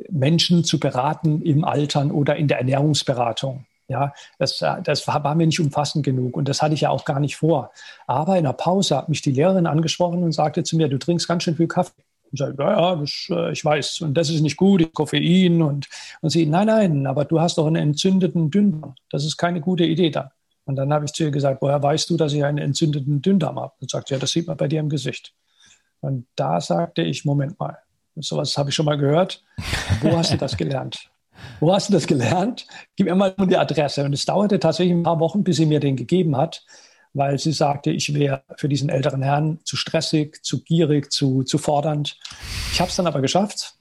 Menschen 0.10 0.66
zu 0.66 0.78
beraten 0.78 1.42
im 1.42 1.64
Altern 1.64 2.12
oder 2.12 2.36
in 2.36 2.50
der 2.50 2.58
Ernährungsberatung. 2.58 3.66
Ja, 3.90 4.14
das, 4.38 4.64
das 4.84 5.08
war, 5.08 5.24
war, 5.24 5.34
mir 5.34 5.48
nicht 5.48 5.60
umfassend 5.60 6.06
genug 6.06 6.38
und 6.38 6.48
das 6.48 6.62
hatte 6.62 6.76
ich 6.76 6.82
ja 6.82 6.92
auch 6.92 7.06
gar 7.06 7.20
nicht 7.20 7.36
vor. 7.36 7.72
Aber 8.06 8.38
in 8.38 8.44
der 8.44 8.54
Pause 8.54 8.96
hat 8.96 9.10
mich 9.10 9.24
die 9.24 9.32
Lehrerin 9.32 9.66
angesprochen 9.66 10.22
und 10.22 10.32
sagte 10.32 10.64
zu 10.64 10.78
mir, 10.78 10.88
du 10.88 11.00
trinkst 11.00 11.28
ganz 11.28 11.44
schön 11.44 11.56
viel 11.56 11.68
Kaffee. 11.68 12.04
Ich 12.32 12.38
sagte, 12.38 12.62
ja, 12.62 12.96
das, 12.96 13.28
äh, 13.32 13.52
ich 13.52 13.66
weiß. 13.66 14.02
Und 14.02 14.14
das 14.14 14.30
ist 14.30 14.42
nicht 14.42 14.58
gut, 14.58 14.94
Koffein. 14.94 15.64
Und, 15.64 15.88
und 16.22 16.30
sie, 16.30 16.46
nein, 16.46 16.68
nein, 16.68 17.08
aber 17.08 17.26
du 17.26 17.42
hast 17.42 17.58
doch 17.58 17.66
einen 17.66 17.78
entzündeten 17.78 18.52
Dünndarm. 18.52 18.94
Das 19.10 19.26
ist 19.26 19.38
keine 19.38 19.60
gute 19.60 19.84
Idee 19.84 20.12
dann. 20.12 20.30
Und 20.66 20.76
dann 20.76 20.94
habe 20.94 21.06
ich 21.06 21.14
zu 21.14 21.24
ihr 21.24 21.32
gesagt, 21.32 21.64
woher 21.64 21.82
weißt 21.82 22.08
du, 22.12 22.18
dass 22.18 22.34
ich 22.34 22.44
einen 22.44 22.60
entzündeten 22.60 23.24
Dünndarm 23.24 23.60
habe? 23.60 23.74
Und 23.82 23.90
sagt, 23.90 24.12
ja, 24.12 24.20
das 24.20 24.32
sieht 24.32 24.46
man 24.46 24.58
bei 24.58 24.68
dir 24.68 24.80
im 24.80 24.90
Gesicht. 24.90 25.34
Und 26.02 26.28
da 26.36 26.62
sagte 26.62 27.02
ich, 27.02 27.26
Moment 27.26 27.60
mal, 27.60 27.80
sowas 28.16 28.56
habe 28.56 28.70
ich 28.70 28.76
schon 28.76 28.86
mal 28.86 28.98
gehört. 28.98 29.44
Wo 30.02 30.16
hast 30.16 30.32
du 30.32 30.38
das 30.38 30.56
gelernt? 30.56 31.10
Wo 31.60 31.74
hast 31.74 31.90
du 31.90 31.94
das 31.94 32.08
gelernt? 32.08 32.68
Gib 32.96 33.08
mir 33.08 33.16
mal 33.16 33.34
die 33.38 33.58
Adresse. 33.58 34.04
Und 34.04 34.14
es 34.14 34.26
dauerte 34.26 34.60
tatsächlich 34.60 34.96
ein 34.96 35.04
paar 35.04 35.20
Wochen, 35.20 35.44
bis 35.44 35.58
sie 35.58 35.66
mir 35.66 35.80
den 35.80 35.96
gegeben 35.96 36.38
hat, 36.38 36.64
weil 37.14 37.40
sie 37.40 37.52
sagte, 37.52 37.92
ich 37.92 38.14
wäre 38.14 38.44
für 38.56 38.70
diesen 38.70 38.90
älteren 38.90 39.22
Herrn 39.22 39.60
zu 39.64 39.76
stressig, 39.76 40.44
zu 40.44 40.64
gierig, 40.64 41.12
zu, 41.12 41.44
zu 41.44 41.58
fordernd. 41.58 42.18
Ich 42.72 42.80
habe 42.80 42.90
es 42.90 42.96
dann 42.96 43.08
aber 43.08 43.22
geschafft, 43.22 43.76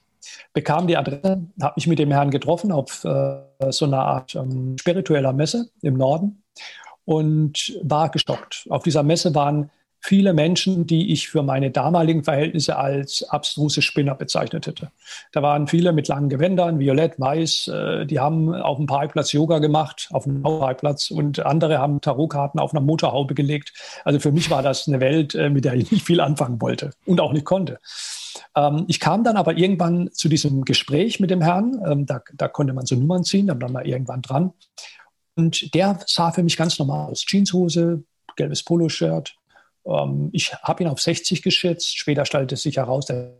bekam 0.53 0.87
die 0.87 0.97
Adresse, 0.97 1.45
habe 1.61 1.73
mich 1.75 1.87
mit 1.87 1.99
dem 1.99 2.11
Herrn 2.11 2.31
getroffen 2.31 2.71
auf 2.71 3.03
äh, 3.05 3.41
so 3.69 3.85
einer 3.85 4.05
Art 4.05 4.35
ähm, 4.35 4.75
spiritueller 4.79 5.33
Messe 5.33 5.69
im 5.81 5.95
Norden 5.95 6.43
und 7.05 7.77
war 7.83 8.09
gestockt. 8.09 8.67
Auf 8.69 8.83
dieser 8.83 9.03
Messe 9.03 9.33
waren 9.35 9.69
viele 10.01 10.33
Menschen, 10.33 10.87
die 10.87 11.11
ich 11.11 11.29
für 11.29 11.43
meine 11.43 11.71
damaligen 11.71 12.23
Verhältnisse 12.23 12.77
als 12.77 13.23
abstruse 13.23 13.81
Spinner 13.81 14.15
bezeichnet 14.15 14.67
hätte. 14.67 14.91
Da 15.31 15.41
waren 15.41 15.67
viele 15.67 15.91
mit 15.91 16.07
langen 16.07 16.29
Gewändern, 16.29 16.79
violett, 16.79 17.19
weiß, 17.19 17.67
äh, 17.67 18.05
die 18.05 18.19
haben 18.19 18.53
auf 18.53 18.77
dem 18.77 18.85
Parkplatz 18.85 19.31
Yoga 19.31 19.59
gemacht, 19.59 20.09
auf 20.11 20.23
dem 20.23 20.41
Parkplatz 20.41 21.11
und 21.11 21.45
andere 21.45 21.79
haben 21.79 22.01
Tarotkarten 22.01 22.59
auf 22.59 22.73
einer 22.73 22.81
Motorhaube 22.81 23.35
gelegt. 23.35 23.73
Also 24.05 24.19
für 24.19 24.31
mich 24.31 24.49
war 24.49 24.63
das 24.63 24.87
eine 24.87 24.99
Welt, 24.99 25.35
äh, 25.35 25.49
mit 25.49 25.65
der 25.65 25.73
ich 25.73 25.91
nicht 25.91 26.05
viel 26.05 26.21
anfangen 26.21 26.61
wollte 26.61 26.91
und 27.05 27.19
auch 27.19 27.33
nicht 27.33 27.45
konnte. 27.45 27.79
Ähm, 28.55 28.85
ich 28.87 28.99
kam 28.99 29.23
dann 29.23 29.37
aber 29.37 29.57
irgendwann 29.57 30.09
zu 30.13 30.29
diesem 30.29 30.63
Gespräch 30.65 31.19
mit 31.19 31.29
dem 31.29 31.41
Herrn, 31.41 31.81
ähm, 31.85 32.05
da, 32.05 32.21
da 32.33 32.47
konnte 32.47 32.73
man 32.73 32.85
so 32.85 32.95
Nummern 32.95 33.23
ziehen, 33.23 33.47
dann 33.47 33.61
war 33.61 33.69
man 33.69 33.85
irgendwann 33.85 34.21
dran. 34.21 34.53
Und 35.35 35.73
der 35.73 35.99
sah 36.05 36.31
für 36.31 36.43
mich 36.43 36.57
ganz 36.57 36.77
normal 36.79 37.11
aus. 37.11 37.25
Jeanshose, 37.25 38.03
gelbes 38.35 38.63
Poloshirt, 38.63 39.35
ähm, 39.89 40.29
ich 40.33 40.53
habe 40.55 40.83
ihn 40.83 40.89
auf 40.89 40.99
60 40.99 41.41
geschätzt, 41.41 41.97
später 41.97 42.25
stellte 42.25 42.55
es 42.55 42.61
sich 42.61 42.77
heraus, 42.77 43.05
der 43.05 43.33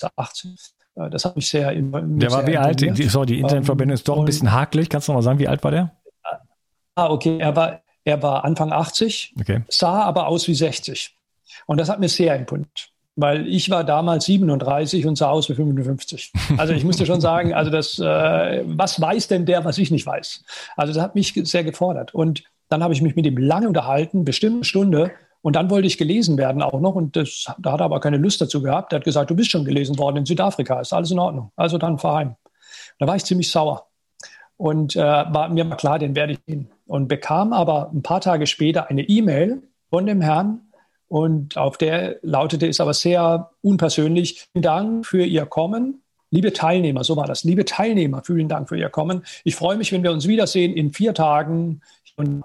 ist 0.00 0.10
80. 0.16 0.50
Äh, 0.96 1.10
das 1.10 1.24
hat 1.24 1.36
mich 1.36 1.48
sehr. 1.48 1.74
Der 1.74 2.30
war 2.30 2.46
wie 2.46 2.56
alt? 2.56 2.80
Die, 2.80 3.02
sorry, 3.04 3.26
die 3.26 3.40
Internetverbindung 3.40 3.94
ist 3.94 4.08
doch 4.08 4.16
ein 4.16 4.20
ähm, 4.20 4.26
bisschen 4.26 4.52
hakelig. 4.52 4.88
Kannst 4.88 5.08
du 5.08 5.12
noch 5.12 5.18
mal 5.18 5.22
sagen, 5.22 5.38
wie 5.38 5.48
alt 5.48 5.62
war 5.64 5.70
der? 5.70 5.92
Ah, 6.94 7.10
okay. 7.10 7.38
Er 7.38 7.54
war, 7.54 7.82
er 8.04 8.22
war 8.22 8.44
Anfang 8.44 8.72
80, 8.72 9.34
okay. 9.40 9.62
sah 9.68 10.02
aber 10.02 10.26
aus 10.26 10.48
wie 10.48 10.54
60. 10.54 11.16
Und 11.66 11.78
das 11.78 11.88
hat 11.88 12.00
mir 12.00 12.08
sehr 12.08 12.36
imponiert 12.36 12.90
weil 13.20 13.48
ich 13.48 13.68
war 13.68 13.82
damals 13.82 14.26
37 14.26 15.04
und 15.04 15.18
sah 15.18 15.30
aus 15.30 15.48
wie 15.48 15.54
55. 15.54 16.32
Also 16.56 16.72
ich 16.72 16.84
musste 16.84 17.04
schon 17.04 17.20
sagen, 17.20 17.52
also 17.52 17.68
das, 17.68 17.98
äh, 17.98 18.62
was 18.64 19.00
weiß 19.00 19.26
denn 19.26 19.44
der, 19.44 19.64
was 19.64 19.76
ich 19.78 19.90
nicht 19.90 20.06
weiß? 20.06 20.44
Also 20.76 20.92
das 20.92 21.02
hat 21.02 21.16
mich 21.16 21.34
sehr 21.42 21.64
gefordert. 21.64 22.14
Und 22.14 22.44
dann 22.68 22.82
habe 22.82 22.94
ich 22.94 23.02
mich 23.02 23.16
mit 23.16 23.26
ihm 23.26 23.36
lange 23.36 23.66
unterhalten, 23.66 24.24
bestimmt 24.24 24.56
eine 24.56 24.64
Stunde, 24.64 25.10
und 25.42 25.56
dann 25.56 25.70
wollte 25.70 25.86
ich 25.86 25.98
gelesen 25.98 26.36
werden 26.36 26.62
auch 26.62 26.80
noch. 26.80 26.94
Und 26.94 27.16
das, 27.16 27.46
da 27.58 27.72
hat 27.72 27.80
er 27.80 27.84
aber 27.84 28.00
keine 28.00 28.16
Lust 28.16 28.40
dazu 28.40 28.62
gehabt. 28.62 28.92
Er 28.92 28.96
hat 28.96 29.04
gesagt, 29.04 29.30
du 29.30 29.36
bist 29.36 29.50
schon 29.50 29.64
gelesen 29.64 29.98
worden 29.98 30.18
in 30.18 30.26
Südafrika, 30.26 30.80
ist 30.80 30.92
alles 30.92 31.10
in 31.10 31.18
Ordnung. 31.18 31.52
Also 31.56 31.78
dann 31.78 31.98
fahr 31.98 32.16
heim. 32.16 32.36
Da 32.98 33.06
war 33.06 33.16
ich 33.16 33.24
ziemlich 33.24 33.50
sauer. 33.50 33.86
Und 34.56 34.96
äh, 34.96 35.00
war 35.00 35.48
mir 35.48 35.64
klar, 35.70 36.00
den 36.00 36.16
werde 36.16 36.32
ich 36.32 36.44
gehen. 36.44 36.68
Und 36.86 37.06
bekam 37.06 37.52
aber 37.52 37.90
ein 37.92 38.02
paar 38.02 38.20
Tage 38.20 38.46
später 38.46 38.90
eine 38.90 39.02
E-Mail 39.02 39.62
von 39.90 40.06
dem 40.06 40.20
Herrn. 40.20 40.62
Und 41.06 41.56
auf 41.56 41.78
der 41.78 42.18
lautete 42.22 42.66
es 42.66 42.80
aber 42.80 42.92
sehr 42.92 43.50
unpersönlich, 43.62 44.48
vielen 44.52 44.62
Dank 44.62 45.06
für 45.06 45.24
Ihr 45.24 45.46
Kommen. 45.46 46.02
Liebe 46.30 46.52
Teilnehmer, 46.52 47.04
so 47.04 47.16
war 47.16 47.26
das. 47.26 47.44
Liebe 47.44 47.64
Teilnehmer, 47.64 48.22
vielen 48.24 48.48
Dank 48.48 48.68
für 48.68 48.76
Ihr 48.76 48.90
Kommen. 48.90 49.24
Ich 49.44 49.54
freue 49.54 49.78
mich, 49.78 49.92
wenn 49.92 50.02
wir 50.02 50.12
uns 50.12 50.26
wiedersehen 50.26 50.74
in 50.74 50.92
vier 50.92 51.14
Tagen. 51.14 51.80
Und 52.16 52.42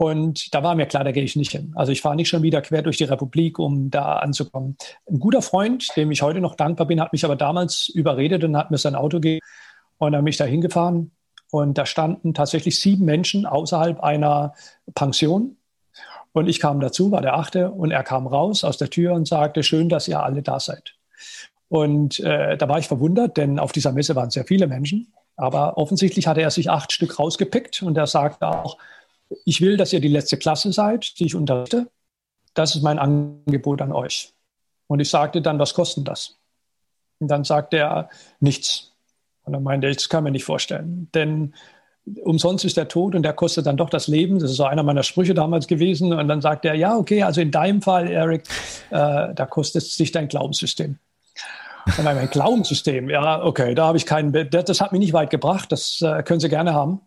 und 0.00 0.54
da 0.54 0.62
war 0.62 0.74
mir 0.76 0.86
klar, 0.86 1.04
da 1.04 1.12
gehe 1.12 1.22
ich 1.22 1.36
nicht 1.36 1.52
hin. 1.52 1.74
Also 1.76 1.92
ich 1.92 2.00
fahre 2.00 2.16
nicht 2.16 2.30
schon 2.30 2.42
wieder 2.42 2.62
quer 2.62 2.80
durch 2.80 2.96
die 2.96 3.04
Republik, 3.04 3.58
um 3.58 3.90
da 3.90 4.14
anzukommen. 4.14 4.78
Ein 5.06 5.20
guter 5.20 5.42
Freund, 5.42 5.94
dem 5.94 6.10
ich 6.10 6.22
heute 6.22 6.40
noch 6.40 6.54
dankbar 6.54 6.86
bin, 6.86 7.02
hat 7.02 7.12
mich 7.12 7.22
aber 7.26 7.36
damals 7.36 7.90
überredet 7.90 8.42
und 8.42 8.56
hat 8.56 8.70
mir 8.70 8.78
sein 8.78 8.94
Auto 8.94 9.18
gegeben 9.18 9.44
und 9.98 10.12
dann 10.12 10.24
bin 10.24 10.30
ich 10.30 10.38
da 10.38 10.46
hingefahren. 10.46 11.10
Und 11.50 11.76
da 11.76 11.84
standen 11.84 12.32
tatsächlich 12.32 12.80
sieben 12.80 13.04
Menschen 13.04 13.44
außerhalb 13.44 14.00
einer 14.00 14.54
Pension. 14.94 15.58
Und 16.32 16.48
ich 16.48 16.60
kam 16.60 16.80
dazu, 16.80 17.10
war 17.10 17.20
der 17.20 17.34
achte, 17.34 17.70
und 17.70 17.90
er 17.90 18.02
kam 18.02 18.26
raus 18.26 18.64
aus 18.64 18.78
der 18.78 18.88
Tür 18.88 19.12
und 19.12 19.28
sagte, 19.28 19.62
schön, 19.62 19.90
dass 19.90 20.08
ihr 20.08 20.22
alle 20.22 20.40
da 20.40 20.60
seid. 20.60 20.94
Und 21.68 22.20
äh, 22.20 22.56
da 22.56 22.68
war 22.70 22.78
ich 22.78 22.88
verwundert, 22.88 23.36
denn 23.36 23.58
auf 23.58 23.72
dieser 23.72 23.92
Messe 23.92 24.16
waren 24.16 24.30
sehr 24.30 24.46
viele 24.46 24.66
Menschen. 24.66 25.12
Aber 25.36 25.76
offensichtlich 25.76 26.26
hatte 26.26 26.40
er 26.40 26.50
sich 26.50 26.70
acht 26.70 26.90
Stück 26.90 27.18
rausgepickt 27.18 27.82
und 27.82 27.98
er 27.98 28.06
sagte 28.06 28.48
auch, 28.48 28.78
ich 29.44 29.60
will, 29.60 29.76
dass 29.76 29.92
ihr 29.92 30.00
die 30.00 30.08
letzte 30.08 30.36
Klasse 30.36 30.72
seid, 30.72 31.18
die 31.18 31.26
ich 31.26 31.34
unterrichte. 31.34 31.88
Das 32.54 32.74
ist 32.74 32.82
mein 32.82 32.98
Angebot 32.98 33.80
an 33.80 33.92
euch. 33.92 34.34
Und 34.86 35.00
ich 35.00 35.08
sagte 35.08 35.40
dann, 35.40 35.58
was 35.58 35.74
kostet 35.74 36.08
das? 36.08 36.36
Und 37.20 37.28
dann 37.28 37.44
sagte 37.44 37.78
er, 37.78 38.08
nichts. 38.40 38.92
Und 39.44 39.52
dann 39.52 39.62
meinte 39.62 39.88
ich, 39.88 39.96
das 39.96 40.08
kann 40.08 40.24
man 40.24 40.32
nicht 40.32 40.44
vorstellen. 40.44 41.08
Denn 41.14 41.54
umsonst 42.22 42.64
ist 42.64 42.76
der 42.76 42.88
Tod 42.88 43.14
und 43.14 43.22
der 43.22 43.32
kostet 43.32 43.66
dann 43.66 43.76
doch 43.76 43.90
das 43.90 44.08
Leben. 44.08 44.38
Das 44.38 44.50
ist 44.50 44.56
so 44.56 44.64
einer 44.64 44.82
meiner 44.82 45.02
Sprüche 45.02 45.34
damals 45.34 45.66
gewesen. 45.66 46.12
Und 46.12 46.28
dann 46.28 46.40
sagte 46.40 46.68
er, 46.68 46.74
ja, 46.74 46.96
okay, 46.96 47.22
also 47.22 47.40
in 47.40 47.50
deinem 47.50 47.82
Fall, 47.82 48.08
Eric, 48.08 48.48
äh, 48.90 49.34
da 49.34 49.46
kostet 49.48 49.82
es 49.82 49.94
sich 49.94 50.10
dein 50.10 50.28
Glaubenssystem. 50.28 50.98
Und 51.86 52.04
dann 52.04 52.16
mein 52.16 52.30
Glaubenssystem, 52.30 53.08
ja, 53.10 53.42
okay, 53.42 53.74
da 53.74 53.86
habe 53.86 53.96
ich 53.96 54.06
keinen, 54.06 54.32
das, 54.50 54.64
das, 54.64 54.80
hat 54.80 54.92
mich 54.92 55.00
nicht 55.00 55.12
weit 55.12 55.30
gebracht, 55.30 55.72
das 55.72 56.02
äh, 56.02 56.22
können 56.22 56.40
Sie 56.40 56.48
gerne 56.48 56.74
haben. 56.74 57.00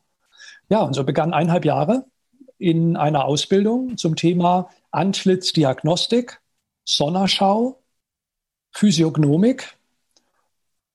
Ja, 0.69 0.81
und 0.81 0.93
so 0.93 1.03
begann 1.03 1.33
eineinhalb 1.33 1.65
Jahre 1.65 2.05
in 2.57 2.95
einer 2.95 3.25
Ausbildung 3.25 3.97
zum 3.97 4.15
Thema 4.15 4.69
Antlitzdiagnostik, 4.91 6.39
Sonnerschau, 6.85 7.79
Physiognomik, 8.71 9.75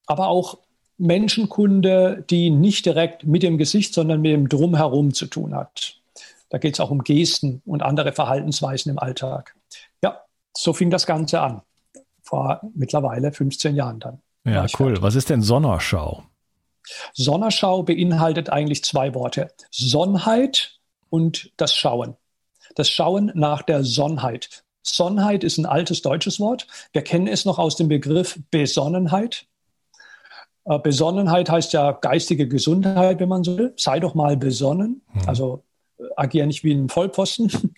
aber 0.06 0.28
auch 0.28 0.58
Menschenkunde, 0.98 2.24
die 2.28 2.50
nicht 2.50 2.84
direkt 2.84 3.24
mit 3.24 3.42
dem 3.42 3.56
Gesicht, 3.56 3.94
sondern 3.94 4.20
mit 4.20 4.32
dem 4.32 4.48
Drumherum 4.48 5.14
zu 5.14 5.26
tun 5.26 5.54
hat. 5.54 5.94
Da 6.50 6.58
geht 6.58 6.74
es 6.74 6.80
auch 6.80 6.90
um 6.90 7.04
Gesten 7.04 7.62
und 7.66 7.82
andere 7.82 8.12
Verhaltensweisen 8.12 8.90
im 8.90 8.98
Alltag. 8.98 9.54
Ja, 10.02 10.22
so 10.56 10.72
fing 10.72 10.90
das 10.90 11.06
Ganze 11.06 11.40
an. 11.40 11.62
Vor 12.22 12.60
mittlerweile 12.74 13.32
15 13.32 13.76
Jahren 13.76 14.00
dann. 14.00 14.22
Ja, 14.44 14.62
cool. 14.78 14.88
Fertig. 14.88 15.02
Was 15.02 15.14
ist 15.14 15.30
denn 15.30 15.42
Sonnerschau? 15.42 16.24
Sonnerschau 17.12 17.82
beinhaltet 17.82 18.50
eigentlich 18.50 18.82
zwei 18.82 19.14
Worte. 19.14 19.52
Sonnheit 19.70 20.77
und 21.10 21.52
das 21.56 21.74
Schauen. 21.74 22.16
Das 22.74 22.88
Schauen 22.88 23.32
nach 23.34 23.62
der 23.62 23.84
Sonnheit. 23.84 24.64
Sonnheit 24.82 25.44
ist 25.44 25.58
ein 25.58 25.66
altes 25.66 26.02
deutsches 26.02 26.40
Wort. 26.40 26.66
Wir 26.92 27.02
kennen 27.02 27.26
es 27.26 27.44
noch 27.44 27.58
aus 27.58 27.76
dem 27.76 27.88
Begriff 27.88 28.38
Besonnenheit. 28.50 29.46
Äh, 30.64 30.78
Besonnenheit 30.78 31.50
heißt 31.50 31.72
ja 31.72 31.92
geistige 31.92 32.48
Gesundheit, 32.48 33.20
wenn 33.20 33.28
man 33.28 33.44
so 33.44 33.58
will. 33.58 33.72
Sei 33.76 34.00
doch 34.00 34.14
mal 34.14 34.36
besonnen. 34.36 35.02
Mhm. 35.12 35.28
Also 35.28 35.64
äh, 35.98 36.04
agiere 36.16 36.46
nicht 36.46 36.64
wie 36.64 36.72
ein 36.72 36.88
Vollposten. 36.88 37.50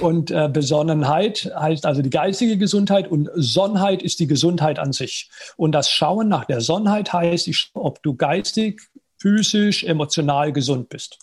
Und 0.00 0.30
äh, 0.30 0.48
Besonnenheit 0.52 1.52
heißt 1.56 1.86
also 1.86 2.02
die 2.02 2.10
geistige 2.10 2.58
Gesundheit 2.58 3.08
und 3.08 3.30
Sonnheit 3.36 4.02
ist 4.02 4.18
die 4.18 4.26
Gesundheit 4.26 4.80
an 4.80 4.92
sich. 4.92 5.30
Und 5.56 5.72
das 5.72 5.88
Schauen 5.88 6.28
nach 6.28 6.44
der 6.46 6.60
Sonnheit 6.60 7.12
heißt, 7.12 7.48
ob 7.74 8.02
du 8.02 8.16
geistig, 8.16 8.82
physisch, 9.18 9.84
emotional 9.84 10.52
gesund 10.52 10.88
bist. 10.88 11.18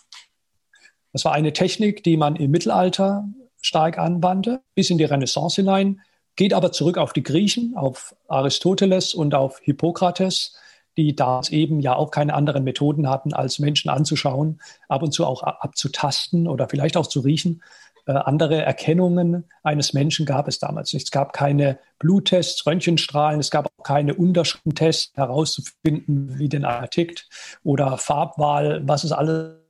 Das 1.12 1.24
war 1.24 1.32
eine 1.32 1.52
Technik, 1.52 2.02
die 2.04 2.16
man 2.16 2.36
im 2.36 2.50
Mittelalter 2.50 3.28
stark 3.60 3.98
anwandte, 3.98 4.62
bis 4.74 4.90
in 4.90 4.98
die 4.98 5.04
Renaissance 5.04 5.56
hinein, 5.56 6.00
geht 6.36 6.54
aber 6.54 6.72
zurück 6.72 6.98
auf 6.98 7.12
die 7.12 7.22
Griechen, 7.22 7.76
auf 7.76 8.14
Aristoteles 8.28 9.14
und 9.14 9.34
auf 9.34 9.60
Hippokrates, 9.60 10.56
die 10.96 11.14
da 11.14 11.40
eben 11.50 11.80
ja 11.80 11.94
auch 11.94 12.10
keine 12.10 12.34
anderen 12.34 12.64
Methoden 12.64 13.08
hatten, 13.08 13.32
als 13.32 13.58
Menschen 13.58 13.88
anzuschauen, 13.88 14.60
ab 14.88 15.02
und 15.02 15.12
zu 15.12 15.26
auch 15.26 15.42
abzutasten 15.42 16.48
oder 16.48 16.68
vielleicht 16.68 16.96
auch 16.96 17.06
zu 17.06 17.20
riechen. 17.20 17.62
Äh, 18.06 18.12
andere 18.12 18.62
Erkennungen 18.62 19.44
eines 19.62 19.92
Menschen 19.92 20.26
gab 20.26 20.48
es 20.48 20.58
damals 20.58 20.92
nicht. 20.92 21.04
Es 21.04 21.10
gab 21.10 21.32
keine 21.32 21.78
Bluttests, 21.98 22.66
Röntgenstrahlen, 22.66 23.40
es 23.40 23.50
gab 23.50 23.66
auch 23.66 23.84
keine 23.84 24.14
Unterschriftentests 24.14 25.16
herauszufinden, 25.16 26.38
wie 26.38 26.48
denn 26.48 26.64
einer 26.64 26.88
tickt 26.88 27.28
oder 27.62 27.96
Farbwahl, 27.98 28.82
was 28.86 29.04
es 29.04 29.12
alles 29.12 29.61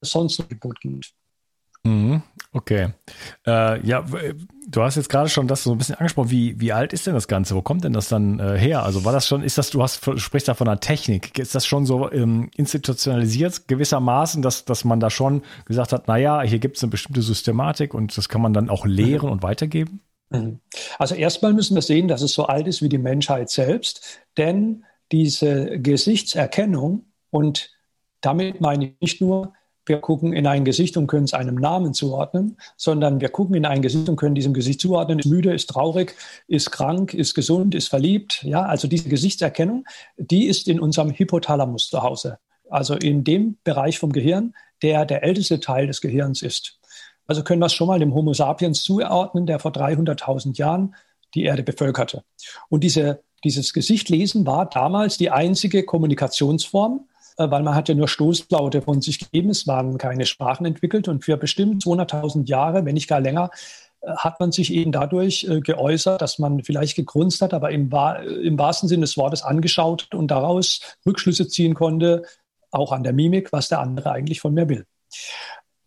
sonst 0.00 0.38
noch 0.38 0.48
Gebot 0.48 0.80
gibt. 0.80 1.12
Mhm, 1.84 2.22
okay. 2.52 2.88
Äh, 3.46 3.86
ja, 3.86 4.04
du 4.68 4.82
hast 4.82 4.96
jetzt 4.96 5.08
gerade 5.08 5.28
schon 5.28 5.46
das 5.46 5.62
so 5.62 5.72
ein 5.72 5.78
bisschen 5.78 5.94
angesprochen. 5.94 6.30
Wie, 6.30 6.60
wie 6.60 6.72
alt 6.72 6.92
ist 6.92 7.06
denn 7.06 7.14
das 7.14 7.28
Ganze? 7.28 7.54
Wo 7.54 7.62
kommt 7.62 7.84
denn 7.84 7.92
das 7.92 8.08
dann 8.08 8.40
äh, 8.40 8.58
her? 8.58 8.82
Also 8.82 9.04
war 9.04 9.12
das 9.12 9.26
schon, 9.26 9.42
ist 9.42 9.58
das, 9.58 9.70
du 9.70 9.82
hast, 9.82 10.04
sprichst 10.20 10.48
da 10.48 10.54
von 10.54 10.68
einer 10.68 10.80
Technik. 10.80 11.38
Ist 11.38 11.54
das 11.54 11.66
schon 11.66 11.86
so 11.86 12.10
ähm, 12.10 12.50
institutionalisiert 12.56 13.68
gewissermaßen, 13.68 14.42
dass, 14.42 14.64
dass 14.64 14.84
man 14.84 15.00
da 15.00 15.08
schon 15.08 15.42
gesagt 15.66 15.92
hat, 15.92 16.08
naja, 16.08 16.42
hier 16.42 16.58
gibt 16.58 16.76
es 16.76 16.82
eine 16.82 16.90
bestimmte 16.90 17.22
Systematik 17.22 17.94
und 17.94 18.16
das 18.16 18.28
kann 18.28 18.42
man 18.42 18.52
dann 18.52 18.68
auch 18.68 18.84
lehren 18.84 19.26
mhm. 19.26 19.32
und 19.32 19.42
weitergeben? 19.42 20.00
Mhm. 20.30 20.60
Also 20.98 21.14
erstmal 21.14 21.52
müssen 21.52 21.74
wir 21.74 21.82
sehen, 21.82 22.08
dass 22.08 22.22
es 22.22 22.32
so 22.32 22.46
alt 22.46 22.66
ist 22.66 22.82
wie 22.82 22.88
die 22.88 22.98
Menschheit 22.98 23.50
selbst, 23.50 24.20
denn 24.36 24.84
diese 25.10 25.78
Gesichtserkennung 25.80 27.06
und 27.30 27.70
damit 28.20 28.60
meine 28.60 28.86
ich 28.86 29.00
nicht 29.00 29.20
nur, 29.20 29.54
wir 29.88 29.98
gucken 29.98 30.32
in 30.32 30.46
ein 30.46 30.64
Gesicht 30.64 30.96
und 30.96 31.06
können 31.06 31.24
es 31.24 31.34
einem 31.34 31.54
Namen 31.54 31.94
zuordnen, 31.94 32.56
sondern 32.76 33.20
wir 33.20 33.28
gucken 33.28 33.54
in 33.54 33.66
ein 33.66 33.82
Gesicht 33.82 34.08
und 34.08 34.16
können 34.16 34.34
diesem 34.34 34.54
Gesicht 34.54 34.80
zuordnen, 34.80 35.18
ist 35.18 35.26
müde, 35.26 35.52
ist 35.52 35.68
traurig, 35.70 36.14
ist 36.46 36.70
krank, 36.70 37.14
ist 37.14 37.34
gesund, 37.34 37.74
ist 37.74 37.88
verliebt. 37.88 38.42
Ja, 38.42 38.62
also 38.62 38.88
diese 38.88 39.08
Gesichtserkennung, 39.08 39.84
die 40.16 40.46
ist 40.46 40.68
in 40.68 40.80
unserem 40.80 41.10
Hypothalamus 41.10 41.88
zu 41.88 42.02
Hause. 42.02 42.38
Also 42.70 42.94
in 42.94 43.24
dem 43.24 43.58
Bereich 43.64 43.98
vom 43.98 44.12
Gehirn, 44.12 44.54
der 44.82 45.06
der 45.06 45.22
älteste 45.22 45.60
Teil 45.60 45.86
des 45.86 46.00
Gehirns 46.00 46.42
ist. 46.42 46.78
Also 47.26 47.42
können 47.42 47.60
wir 47.60 47.66
es 47.66 47.74
schon 47.74 47.88
mal 47.88 47.98
dem 47.98 48.14
Homo 48.14 48.32
sapiens 48.32 48.82
zuordnen, 48.82 49.46
der 49.46 49.58
vor 49.58 49.72
300.000 49.72 50.56
Jahren 50.56 50.94
die 51.34 51.44
Erde 51.44 51.62
bevölkerte. 51.62 52.24
Und 52.68 52.84
diese, 52.84 53.22
dieses 53.44 53.72
Gesichtlesen 53.72 54.46
war 54.46 54.68
damals 54.68 55.18
die 55.18 55.30
einzige 55.30 55.84
Kommunikationsform, 55.84 57.07
weil 57.38 57.62
man 57.62 57.74
hat 57.74 57.88
ja 57.88 57.94
nur 57.94 58.08
Stoßlaute 58.08 58.82
von 58.82 59.00
sich 59.00 59.18
gegeben. 59.18 59.50
Es 59.50 59.66
waren 59.66 59.96
keine 59.98 60.26
Sprachen 60.26 60.66
entwickelt 60.66 61.08
und 61.08 61.24
für 61.24 61.36
bestimmt 61.36 61.84
200.000 61.84 62.46
Jahre, 62.48 62.84
wenn 62.84 62.94
nicht 62.94 63.08
gar 63.08 63.20
länger, 63.20 63.50
äh, 64.00 64.10
hat 64.16 64.40
man 64.40 64.52
sich 64.52 64.72
eben 64.72 64.92
dadurch 64.92 65.44
äh, 65.44 65.60
geäußert, 65.60 66.20
dass 66.20 66.38
man 66.38 66.62
vielleicht 66.64 66.96
gegrunzt 66.96 67.40
hat, 67.42 67.54
aber 67.54 67.70
im, 67.70 67.90
im 68.42 68.58
wahrsten 68.58 68.88
Sinne 68.88 69.02
des 69.02 69.16
Wortes 69.16 69.42
angeschaut 69.42 70.12
und 70.14 70.30
daraus 70.30 70.80
Rückschlüsse 71.06 71.48
ziehen 71.48 71.74
konnte, 71.74 72.22
auch 72.70 72.92
an 72.92 73.02
der 73.02 73.12
Mimik, 73.12 73.52
was 73.52 73.68
der 73.68 73.80
andere 73.80 74.12
eigentlich 74.12 74.40
von 74.40 74.54
mir 74.54 74.68
will. 74.68 74.84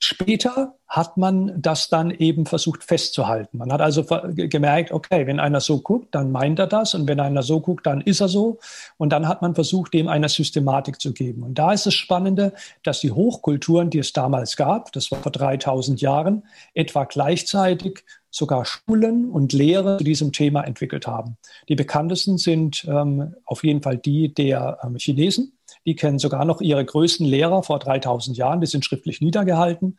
Später 0.03 0.73
hat 0.87 1.17
man 1.17 1.61
das 1.61 1.87
dann 1.87 2.09
eben 2.09 2.47
versucht 2.47 2.83
festzuhalten. 2.83 3.59
Man 3.59 3.71
hat 3.71 3.81
also 3.81 4.03
gemerkt, 4.35 4.91
okay, 4.91 5.27
wenn 5.27 5.39
einer 5.39 5.61
so 5.61 5.79
guckt, 5.79 6.15
dann 6.15 6.31
meint 6.31 6.57
er 6.57 6.65
das 6.65 6.95
und 6.95 7.07
wenn 7.07 7.19
einer 7.19 7.43
so 7.43 7.59
guckt, 7.59 7.85
dann 7.85 8.01
ist 8.01 8.19
er 8.19 8.27
so. 8.27 8.57
Und 8.97 9.11
dann 9.13 9.27
hat 9.27 9.43
man 9.43 9.53
versucht, 9.53 9.93
dem 9.93 10.07
eine 10.07 10.27
Systematik 10.27 10.99
zu 10.99 11.13
geben. 11.13 11.43
Und 11.43 11.59
da 11.59 11.71
ist 11.71 11.85
das 11.85 11.93
Spannende, 11.93 12.53
dass 12.81 12.99
die 12.99 13.11
Hochkulturen, 13.11 13.91
die 13.91 13.99
es 13.99 14.11
damals 14.11 14.57
gab, 14.57 14.91
das 14.91 15.11
war 15.11 15.19
vor 15.19 15.31
3000 15.31 16.01
Jahren, 16.01 16.47
etwa 16.73 17.03
gleichzeitig 17.03 18.03
sogar 18.31 18.65
Schulen 18.65 19.29
und 19.29 19.53
Lehre 19.53 19.97
zu 19.97 20.03
diesem 20.03 20.31
Thema 20.31 20.63
entwickelt 20.63 21.05
haben. 21.05 21.37
Die 21.69 21.75
bekanntesten 21.75 22.39
sind 22.39 22.85
ähm, 22.85 23.35
auf 23.45 23.63
jeden 23.63 23.83
Fall 23.83 23.97
die 23.97 24.33
der 24.33 24.79
ähm, 24.83 24.95
Chinesen 24.97 25.53
die 25.85 25.95
kennen 25.95 26.19
sogar 26.19 26.45
noch 26.45 26.61
ihre 26.61 26.85
größten 26.85 27.25
Lehrer 27.25 27.63
vor 27.63 27.79
3000 27.79 28.37
Jahren, 28.37 28.61
die 28.61 28.67
sind 28.67 28.85
schriftlich 28.85 29.21
niedergehalten. 29.21 29.97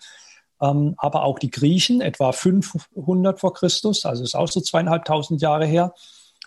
Ähm, 0.61 0.95
aber 0.97 1.25
auch 1.25 1.39
die 1.39 1.51
Griechen, 1.51 2.01
etwa 2.01 2.33
500 2.33 3.41
vor 3.41 3.53
Christus, 3.53 4.05
also 4.05 4.23
ist 4.23 4.37
auch 4.37 4.49
so 4.49 4.61
zweieinhalbtausend 4.61 5.43
Jahre 5.43 5.67
her. 5.67 5.93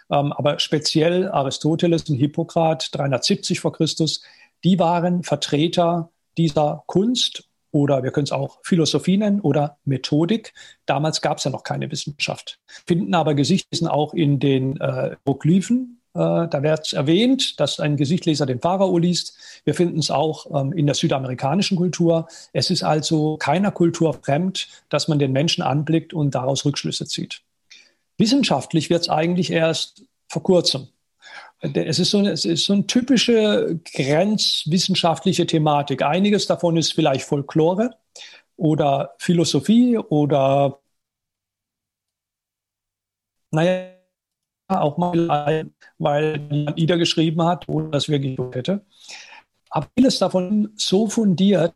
Ähm, 0.09 0.31
aber 0.31 0.59
speziell 0.59 1.29
Aristoteles 1.29 2.09
und 2.09 2.15
Hippokrat 2.15 2.89
370 2.93 3.59
vor 3.59 3.73
Christus, 3.73 4.21
die 4.63 4.79
waren 4.79 5.23
Vertreter 5.23 6.11
dieser 6.37 6.83
Kunst 6.87 7.49
oder 7.71 8.03
wir 8.03 8.11
können 8.11 8.23
es 8.23 8.31
auch 8.31 8.59
Philosophie 8.63 9.17
nennen 9.17 9.41
oder 9.41 9.77
Methodik. 9.83 10.53
Damals 10.85 11.21
gab 11.21 11.39
es 11.39 11.43
ja 11.43 11.51
noch 11.51 11.63
keine 11.63 11.91
Wissenschaft. 11.91 12.59
Finden 12.87 13.13
aber 13.13 13.35
Gesichtslesen 13.35 13.87
auch 13.89 14.13
in 14.13 14.39
den 14.39 14.79
äh, 14.79 15.17
Hieroglyphen 15.25 16.01
da 16.15 16.63
wird 16.63 16.93
erwähnt, 16.93 17.59
dass 17.59 17.81
ein 17.81 17.97
Gesichtleser 17.97 18.45
den 18.45 18.61
Pharao 18.61 18.97
liest. 18.97 19.37
Wir 19.65 19.73
finden 19.73 19.99
es 19.99 20.09
auch 20.09 20.45
ähm, 20.59 20.71
in 20.71 20.85
der 20.85 20.95
südamerikanischen 20.95 21.77
Kultur. 21.77 22.27
Es 22.53 22.69
ist 22.69 22.83
also 22.83 23.35
keiner 23.35 23.71
Kultur 23.71 24.13
fremd, 24.13 24.69
dass 24.87 25.09
man 25.09 25.19
den 25.19 25.33
Menschen 25.33 25.61
anblickt 25.61 26.13
und 26.13 26.33
daraus 26.33 26.63
Rückschlüsse 26.63 27.05
zieht. 27.05 27.41
Wissenschaftlich 28.17 28.89
wird 28.89 29.01
es 29.01 29.09
eigentlich 29.09 29.51
erst 29.51 30.03
vor 30.29 30.41
kurzem. 30.41 30.87
Es 31.59 31.99
ist, 31.99 32.11
so 32.11 32.19
eine, 32.19 32.31
es 32.31 32.45
ist 32.45 32.63
so 32.63 32.73
eine 32.73 32.87
typische 32.87 33.79
grenzwissenschaftliche 33.93 35.45
Thematik. 35.45 36.01
Einiges 36.01 36.47
davon 36.47 36.77
ist 36.77 36.93
vielleicht 36.93 37.25
Folklore 37.25 37.95
oder 38.55 39.15
Philosophie 39.17 39.97
oder 39.97 40.79
naja, 43.51 43.94
auch 44.67 44.97
mal, 44.97 45.69
weil 45.97 46.47
jemand 46.51 46.79
Ida 46.79 46.95
geschrieben 46.95 47.43
hat, 47.43 47.67
ohne 47.69 47.89
dass 47.89 48.09
wir 48.09 48.19
geguckt 48.19 48.55
hätte. 48.55 48.85
Aber 49.69 49.87
vieles 49.97 50.19
davon 50.19 50.71
so 50.75 51.07
fundiert, 51.07 51.75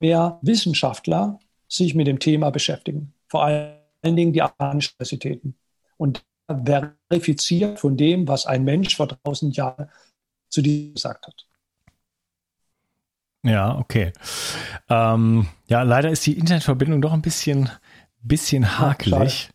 mehr 0.00 0.38
Wissenschaftler 0.42 1.38
sich 1.68 1.94
mit 1.94 2.06
dem 2.06 2.18
Thema 2.18 2.50
beschäftigen. 2.50 3.14
Vor 3.28 3.44
allen 3.44 3.76
Dingen 4.02 4.32
die 4.32 4.42
Universitäten. 4.58 5.56
Und 5.96 6.24
verifiziert 7.08 7.80
von 7.80 7.96
dem, 7.96 8.28
was 8.28 8.46
ein 8.46 8.64
Mensch 8.64 8.96
vor 8.96 9.08
tausend 9.08 9.56
Jahren 9.56 9.88
zu 10.50 10.62
dir 10.62 10.92
gesagt 10.92 11.26
hat. 11.26 11.46
Ja, 13.42 13.78
okay. 13.78 14.12
Ähm, 14.88 15.48
ja, 15.66 15.82
leider 15.82 16.10
ist 16.10 16.24
die 16.26 16.38
Internetverbindung 16.38 17.02
doch 17.02 17.12
ein 17.12 17.22
bisschen, 17.22 17.70
bisschen 18.22 18.78
hakelig. 18.78 19.50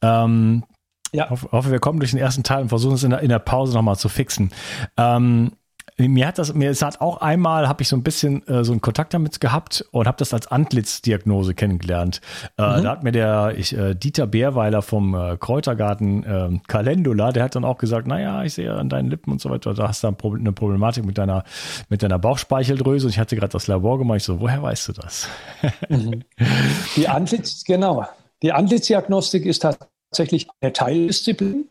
Ähm, 0.00 0.64
ja. 1.12 1.30
Hoffe, 1.30 1.48
hoffe, 1.52 1.70
wir 1.70 1.78
kommen 1.78 1.98
durch 2.00 2.10
den 2.10 2.20
ersten 2.20 2.42
Teil 2.42 2.62
und 2.62 2.68
versuchen 2.68 2.94
es 2.94 3.04
in 3.04 3.10
der, 3.10 3.20
in 3.20 3.28
der 3.28 3.38
Pause 3.38 3.74
nochmal 3.74 3.96
zu 3.96 4.08
fixen. 4.08 4.50
Ähm, 4.96 5.52
mir 5.98 6.26
hat 6.26 6.38
das, 6.38 6.54
mir 6.54 6.70
es 6.70 6.82
hat 6.82 7.00
auch 7.00 7.18
einmal, 7.18 7.68
habe 7.68 7.82
ich 7.82 7.88
so 7.88 7.96
ein 7.96 8.02
bisschen 8.02 8.46
äh, 8.48 8.64
so 8.64 8.72
einen 8.72 8.80
Kontakt 8.80 9.14
damit 9.14 9.40
gehabt 9.40 9.84
und 9.90 10.06
habe 10.06 10.16
das 10.16 10.32
als 10.32 10.46
Antlitzdiagnose 10.46 11.54
kennengelernt. 11.54 12.20
Äh, 12.56 12.78
mhm. 12.78 12.82
Da 12.82 12.90
hat 12.90 13.02
mir 13.02 13.12
der 13.12 13.54
ich, 13.56 13.76
äh, 13.76 13.94
Dieter 13.94 14.26
Bärweiler 14.26 14.82
vom 14.82 15.14
äh, 15.14 15.36
Kräutergarten 15.36 16.24
äh, 16.24 16.60
Calendula, 16.66 17.32
der 17.32 17.44
hat 17.44 17.54
dann 17.54 17.64
auch 17.64 17.78
gesagt, 17.78 18.06
naja, 18.06 18.42
ich 18.42 18.54
sehe 18.54 18.72
an 18.72 18.88
deinen 18.88 19.10
Lippen 19.10 19.32
und 19.32 19.40
so 19.40 19.50
weiter, 19.50 19.74
da 19.74 19.88
hast 19.88 20.02
du 20.02 20.08
eine 20.08 20.52
Problematik 20.52 21.04
mit 21.04 21.18
deiner 21.18 21.44
mit 21.88 22.02
deiner 22.02 22.18
Bauchspeicheldrüse. 22.18 23.06
Und 23.06 23.10
ich 23.10 23.18
hatte 23.18 23.36
gerade 23.36 23.52
das 23.52 23.66
Labor 23.66 23.98
gemacht. 23.98 24.18
Ich 24.18 24.24
so, 24.24 24.40
woher 24.40 24.62
weißt 24.62 24.88
du 24.88 24.92
das? 24.92 25.28
Mhm. 25.88 26.22
Die 26.96 27.08
Antlitz, 27.08 27.64
genau. 27.64 28.06
Die 28.42 28.52
Antlitzdiagnostik 28.52 29.46
ist 29.46 29.64
tatsächlich 30.12 30.46
eine 30.60 30.72
Teildisziplin. 30.72 31.68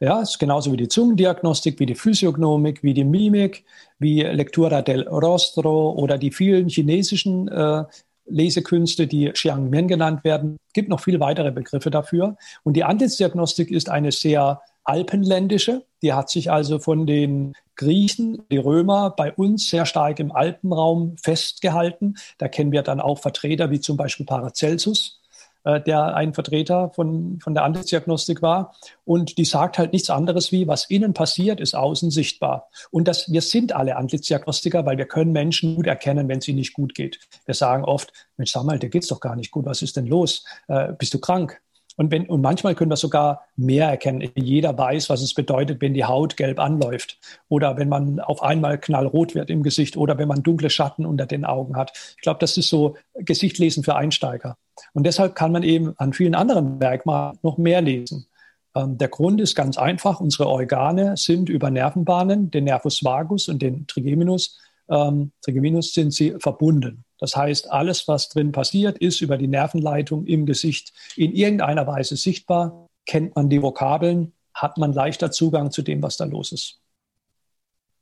Ja, 0.00 0.20
ist 0.20 0.38
genauso 0.38 0.72
wie 0.72 0.76
die 0.76 0.88
Zungendiagnostik, 0.88 1.78
wie 1.78 1.86
die 1.86 1.94
Physiognomik, 1.94 2.82
wie 2.82 2.94
die 2.94 3.04
Mimik, 3.04 3.64
wie 3.98 4.22
Lectura 4.22 4.82
del 4.82 5.06
Rostro 5.06 5.92
oder 5.92 6.18
die 6.18 6.32
vielen 6.32 6.68
chinesischen 6.68 7.46
äh, 7.48 7.84
Lesekünste, 8.26 9.06
die 9.06 9.30
Xiangmen 9.30 9.86
genannt 9.86 10.24
werden. 10.24 10.56
Es 10.66 10.72
gibt 10.72 10.88
noch 10.88 11.00
viele 11.00 11.20
weitere 11.20 11.52
Begriffe 11.52 11.90
dafür. 11.90 12.36
Und 12.64 12.74
die 12.74 12.84
Antlitzdiagnostik 12.84 13.70
ist 13.70 13.88
eine 13.88 14.10
sehr 14.10 14.62
alpenländische. 14.82 15.84
Die 16.02 16.12
hat 16.12 16.28
sich 16.28 16.50
also 16.50 16.78
von 16.78 17.06
den 17.06 17.52
Griechen, 17.76 18.42
die 18.50 18.58
Römer 18.58 19.10
bei 19.10 19.32
uns 19.32 19.70
sehr 19.70 19.86
stark 19.86 20.18
im 20.18 20.32
Alpenraum 20.32 21.16
festgehalten. 21.22 22.16
Da 22.38 22.48
kennen 22.48 22.72
wir 22.72 22.82
dann 22.82 23.00
auch 23.00 23.20
Vertreter 23.20 23.70
wie 23.70 23.80
zum 23.80 23.96
Beispiel 23.96 24.26
Paracelsus 24.26 25.20
der 25.64 26.14
ein 26.14 26.34
Vertreter 26.34 26.90
von, 26.90 27.38
von 27.40 27.54
der 27.54 27.64
Antizdiagnostik 27.64 28.42
war. 28.42 28.74
Und 29.04 29.38
die 29.38 29.44
sagt 29.44 29.78
halt 29.78 29.92
nichts 29.92 30.10
anderes 30.10 30.52
wie, 30.52 30.68
was 30.68 30.90
innen 30.90 31.14
passiert, 31.14 31.60
ist 31.60 31.74
außen 31.74 32.10
sichtbar. 32.10 32.68
Und 32.90 33.08
das, 33.08 33.32
wir 33.32 33.40
sind 33.40 33.74
alle 33.74 33.96
Antizdiagnostiker, 33.96 34.84
weil 34.84 34.98
wir 34.98 35.06
können 35.06 35.32
Menschen 35.32 35.76
gut 35.76 35.86
erkennen, 35.86 36.28
wenn 36.28 36.38
es 36.38 36.48
ihnen 36.48 36.58
nicht 36.58 36.74
gut 36.74 36.94
geht. 36.94 37.18
Wir 37.46 37.54
sagen 37.54 37.84
oft, 37.84 38.12
Mensch, 38.36 38.52
sag 38.52 38.64
mal, 38.64 38.78
dir 38.78 38.90
geht's 38.90 39.08
doch 39.08 39.20
gar 39.20 39.36
nicht 39.36 39.50
gut. 39.50 39.64
Was 39.64 39.82
ist 39.82 39.96
denn 39.96 40.06
los? 40.06 40.44
Äh, 40.68 40.92
bist 40.98 41.14
du 41.14 41.18
krank? 41.18 41.60
Und, 41.96 42.10
wenn, 42.10 42.26
und 42.26 42.40
manchmal 42.40 42.74
können 42.74 42.90
wir 42.90 42.96
sogar 42.96 43.46
mehr 43.56 43.88
erkennen. 43.88 44.28
Jeder 44.34 44.76
weiß, 44.76 45.10
was 45.10 45.22
es 45.22 45.34
bedeutet, 45.34 45.80
wenn 45.80 45.94
die 45.94 46.04
Haut 46.04 46.36
gelb 46.36 46.58
anläuft 46.58 47.18
oder 47.48 47.76
wenn 47.76 47.88
man 47.88 48.20
auf 48.20 48.42
einmal 48.42 48.78
knallrot 48.78 49.34
wird 49.34 49.50
im 49.50 49.62
Gesicht 49.62 49.96
oder 49.96 50.18
wenn 50.18 50.28
man 50.28 50.42
dunkle 50.42 50.70
Schatten 50.70 51.06
unter 51.06 51.26
den 51.26 51.44
Augen 51.44 51.76
hat. 51.76 51.92
Ich 52.16 52.22
glaube, 52.22 52.40
das 52.40 52.56
ist 52.56 52.68
so 52.68 52.96
Gesichtlesen 53.14 53.84
für 53.84 53.94
Einsteiger. 53.94 54.56
Und 54.92 55.06
deshalb 55.06 55.34
kann 55.34 55.52
man 55.52 55.62
eben 55.62 55.94
an 55.98 56.12
vielen 56.12 56.34
anderen 56.34 56.78
Merkmalen 56.78 57.38
noch 57.42 57.58
mehr 57.58 57.80
lesen. 57.80 58.26
Ähm, 58.74 58.98
der 58.98 59.08
Grund 59.08 59.40
ist 59.40 59.54
ganz 59.54 59.78
einfach. 59.78 60.20
Unsere 60.20 60.48
Organe 60.48 61.16
sind 61.16 61.48
über 61.48 61.70
Nervenbahnen, 61.70 62.50
den 62.50 62.64
Nervus 62.64 63.04
vagus 63.04 63.48
und 63.48 63.62
den 63.62 63.86
Trigeminus, 63.86 64.58
ähm, 64.88 65.32
Trigeminus 65.42 65.94
sind 65.94 66.12
sie 66.12 66.34
verbunden. 66.38 67.03
Das 67.18 67.36
heißt, 67.36 67.70
alles, 67.70 68.08
was 68.08 68.28
drin 68.28 68.52
passiert, 68.52 68.98
ist 68.98 69.20
über 69.20 69.38
die 69.38 69.46
Nervenleitung 69.46 70.26
im 70.26 70.46
Gesicht 70.46 70.92
in 71.16 71.32
irgendeiner 71.32 71.86
Weise 71.86 72.16
sichtbar. 72.16 72.86
Kennt 73.06 73.36
man 73.36 73.48
die 73.48 73.62
Vokabeln, 73.62 74.32
hat 74.52 74.78
man 74.78 74.92
leichter 74.92 75.30
Zugang 75.30 75.70
zu 75.70 75.82
dem, 75.82 76.02
was 76.02 76.16
da 76.16 76.24
los 76.24 76.52
ist. 76.52 76.80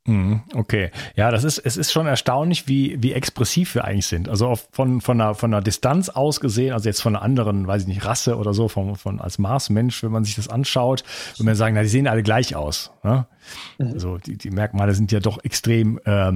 Mhm, 0.05 0.41
okay, 0.53 0.91
ja, 1.15 1.31
das 1.31 1.45
ist 1.45 1.59
es 1.59 1.77
ist 1.77 1.93
schon 1.93 2.07
erstaunlich, 2.07 2.67
wie 2.67 3.01
wie 3.01 3.13
expressiv 3.13 3.73
wir 3.73 3.85
eigentlich 3.85 4.07
sind. 4.07 4.27
Also 4.27 4.53
von 4.71 4.99
von 4.99 5.21
einer 5.21 5.33
von 5.33 5.53
einer 5.53 5.63
Distanz 5.63 6.09
aus 6.09 6.41
gesehen, 6.41 6.73
also 6.73 6.89
jetzt 6.89 7.01
von 7.01 7.15
einer 7.15 7.23
anderen, 7.23 7.67
weiß 7.67 7.83
ich 7.83 7.87
nicht, 7.87 8.03
Rasse 8.03 8.35
oder 8.35 8.53
so, 8.53 8.67
von 8.67 8.97
von 8.97 9.21
als 9.21 9.39
Marsmensch, 9.39 10.03
wenn 10.03 10.11
man 10.11 10.25
sich 10.25 10.35
das 10.35 10.49
anschaut, 10.49 11.05
würde 11.37 11.45
man 11.45 11.55
sagen, 11.55 11.75
na, 11.75 11.83
die 11.83 11.87
sehen 11.87 12.07
alle 12.07 12.21
gleich 12.21 12.53
aus. 12.53 12.91
Ne? 13.03 13.27
Mhm. 13.77 13.87
Also 13.93 14.17
die 14.17 14.37
die 14.37 14.51
Merkmale 14.51 14.93
sind 14.93 15.13
ja 15.13 15.21
doch 15.21 15.41
extrem 15.41 15.97
äh, 16.03 16.33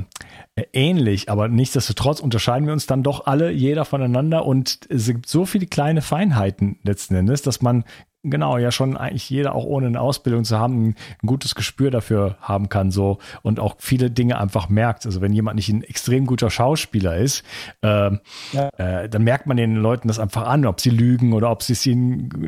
ähnlich, 0.71 1.30
aber 1.30 1.49
nichtsdestotrotz 1.49 2.21
unterscheiden 2.21 2.67
wir 2.67 2.73
uns 2.73 2.86
dann 2.86 3.03
doch 3.03 3.25
alle, 3.25 3.51
jeder 3.51 3.84
voneinander 3.84 4.45
und 4.45 4.80
es 4.89 5.08
gibt 5.08 5.27
so 5.27 5.45
viele 5.45 5.65
kleine 5.65 6.01
Feinheiten 6.01 6.80
letzten 6.84 7.15
Endes, 7.15 7.41
dass 7.41 7.62
man 7.62 7.84
genau, 8.30 8.58
ja 8.58 8.72
schon 8.72 8.98
eigentlich 8.98 9.30
jeder 9.30 9.56
auch 9.56 9.66
ohne 9.66 9.88
eine 9.88 10.00
Ausbildung 10.00 10.44
zu 10.44 10.58
haben, 10.58 10.90
ein, 10.90 10.96
gutes 11.26 11.56
Gespür 11.56 11.92
dafür 11.92 12.38
haben 12.42 12.70
kann 12.70 12.92
so 12.92 13.18
und 13.42 13.60
auch 13.60 13.76
viele 13.80 14.10
Dinge 14.10 14.40
einfach 14.40 14.70
merkt. 14.70 15.06
Also 15.06 15.22
wenn 15.22 15.34
jemand 15.34 15.56
nicht 15.56 15.70
ein 15.70 15.84
extrem 15.84 16.26
guter 16.26 16.50
Schauspieler 16.50 17.18
ist, 17.18 17.44
äh, 17.82 18.12
ja. 18.54 18.70
äh, 18.78 19.10
dann 19.10 19.24
merkt 19.24 19.48
man 19.48 19.58
den 19.58 19.76
Leuten 19.76 20.08
das 20.08 20.20
einfach 20.20 20.48
an, 20.48 20.66
ob 20.66 20.80
sie 20.80 20.90
lügen 20.90 21.34
oder 21.34 21.52
ob 21.52 21.63
sie 21.63 21.78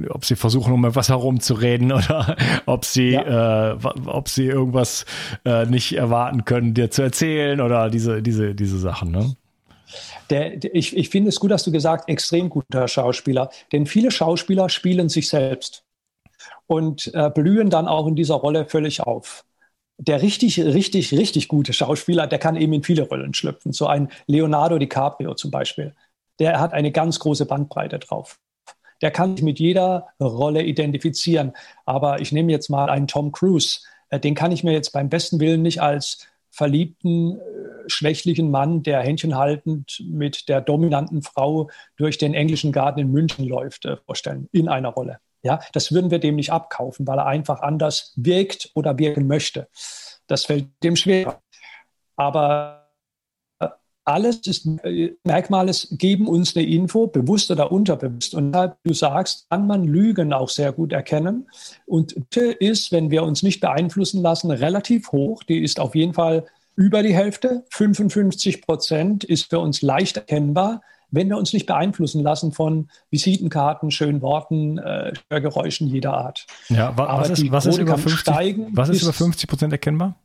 ob 0.10 0.26
sie 0.26 0.36
versuchen, 0.36 0.74
um 0.74 0.86
etwas 0.86 1.10
herumzureden 1.10 1.92
oder 1.92 2.36
ob 2.66 2.86
sie, 2.86 3.12
ja. 3.12 3.72
äh, 3.72 3.78
ob 4.06 4.30
sie 4.30 4.46
irgendwas 4.46 5.06
äh, 5.46 5.66
nicht 5.66 5.96
erwarten 5.98 6.46
können, 6.46 6.74
dir 6.74 6.92
zu 6.92 7.02
erzählen 7.02 7.62
oder 7.62 7.90
diese, 7.90 8.22
diese, 8.22 8.56
diese 8.56 8.80
Sachen. 8.80 9.12
Ne? 9.12 9.36
Der, 10.30 10.58
der, 10.58 10.76
ich, 10.76 10.96
ich 10.96 11.10
finde 11.10 11.30
es 11.30 11.40
gut, 11.40 11.52
dass 11.52 11.64
du 11.64 11.72
gesagt, 11.72 12.10
extrem 12.10 12.50
guter 12.50 12.88
Schauspieler. 12.88 13.50
Denn 13.72 13.86
viele 13.86 14.12
Schauspieler 14.12 14.70
spielen 14.70 15.10
sich 15.10 15.30
selbst 15.30 15.84
und 16.68 17.12
äh, 17.14 17.30
blühen 17.30 17.70
dann 17.70 17.88
auch 17.88 18.08
in 18.08 18.16
dieser 18.16 18.36
Rolle 18.36 18.66
völlig 18.66 19.02
auf. 19.02 19.46
Der 19.98 20.22
richtig, 20.22 20.60
richtig, 20.60 21.12
richtig 21.14 21.48
gute 21.50 21.74
Schauspieler, 21.74 22.28
der 22.28 22.40
kann 22.40 22.56
eben 22.56 22.74
in 22.74 22.84
viele 22.84 23.04
Rollen 23.04 23.34
schlüpfen. 23.34 23.74
So 23.74 23.88
ein 23.88 24.10
Leonardo 24.28 24.78
DiCaprio 24.78 25.34
zum 25.34 25.52
Beispiel. 25.52 25.94
Der 26.40 26.60
hat 26.60 26.72
eine 26.72 26.92
ganz 26.92 27.20
große 27.20 27.46
Bandbreite 27.46 28.00
drauf. 28.00 28.40
Der 29.02 29.12
kann 29.12 29.36
sich 29.36 29.44
mit 29.44 29.60
jeder 29.60 30.08
Rolle 30.22 30.64
identifizieren. 30.64 31.54
Aber 31.86 32.22
ich 32.22 32.32
nehme 32.32 32.52
jetzt 32.52 32.70
mal 32.70 32.90
einen 32.90 33.08
Tom 33.08 33.32
Cruise. 33.32 33.82
Äh, 34.10 34.20
den 34.20 34.36
kann 34.36 34.52
ich 34.52 34.64
mir 34.64 34.72
jetzt 34.72 34.92
beim 34.92 35.10
besten 35.10 35.40
Willen 35.40 35.62
nicht 35.62 35.82
als 35.82 36.28
verliebten, 36.60 37.40
äh, 37.40 37.40
schwächlichen 37.88 38.52
Mann, 38.52 38.84
der 38.84 39.00
händchenhaltend 39.00 40.04
mit 40.06 40.50
der 40.50 40.60
dominanten 40.60 41.22
Frau 41.22 41.70
durch 41.96 42.18
den 42.18 42.34
englischen 42.34 42.74
Garten 42.74 43.00
in 43.00 43.12
München 43.12 43.48
läuft, 43.48 43.86
äh, 43.86 43.96
vorstellen, 44.06 44.50
in 44.52 44.68
einer 44.68 44.90
Rolle. 44.90 45.20
Ja, 45.42 45.62
das 45.72 45.94
würden 45.94 46.12
wir 46.12 46.20
dem 46.20 46.36
nicht 46.36 46.52
abkaufen, 46.52 47.08
weil 47.08 47.18
er 47.18 47.28
einfach 47.28 47.62
anders 47.62 48.14
wirkt 48.18 48.72
oder 48.74 49.00
wirken 49.00 49.26
möchte. 49.26 49.70
Das 50.28 50.44
fällt 50.44 50.68
dem 50.84 50.98
schwer. 50.98 51.42
Aber 52.18 52.79
alles 54.10 54.38
ist 54.48 54.68
Merkmale 55.24 55.72
geben 55.92 56.28
uns 56.28 56.56
eine 56.56 56.66
Info, 56.66 57.08
bewusst 57.08 57.52
oder 57.52 57.72
unterbewusst. 57.72 58.34
Und 58.34 58.52
du 58.84 58.94
sagst, 58.94 59.48
kann 59.50 59.68
man 59.68 59.84
Lügen 59.84 60.34
auch 60.34 60.50
sehr 60.50 60.72
gut 60.72 60.92
erkennen. 60.92 61.48
Und 61.86 62.16
ist, 62.36 62.92
wenn 62.92 63.12
wir 63.12 63.24
uns 63.24 63.44
nicht 63.44 63.60
beeinflussen 63.60 64.22
lassen, 64.22 64.52
relativ 64.52 65.12
hoch. 65.12 65.44
Die 65.44 65.60
ist 65.60 65.80
auf 65.80 65.96
jeden 65.96 66.14
Fall 66.14 66.46
über 66.76 67.04
die 67.04 67.14
Hälfte. 67.14 67.66
55 67.72 68.62
Prozent 68.62 69.24
ist 69.24 69.50
für 69.50 69.60
uns 69.60 69.82
leicht 69.82 70.18
erkennbar, 70.18 70.82
wenn 71.12 71.30
wir 71.30 71.38
uns 71.38 71.54
nicht 71.54 71.66
beeinflussen 71.66 72.24
lassen 72.24 72.52
von 72.52 72.90
Visitenkarten, 73.12 73.92
schönen 73.92 74.22
Worten, 74.22 74.78
äh, 74.78 75.14
Geräuschen 75.30 75.88
jeder 75.88 76.14
Art. 76.14 76.46
Ja, 76.70 76.96
wa 76.98 77.20
was, 77.20 77.30
ist, 77.32 77.52
was, 77.52 77.66
ist, 77.66 77.78
über 77.78 77.98
50, 77.98 78.20
steigen, 78.20 78.68
was 78.72 78.90
ist 78.90 79.02
über 79.02 79.14
50 79.14 79.50
Prozent 79.50 79.74
erkennbar? 79.74 80.16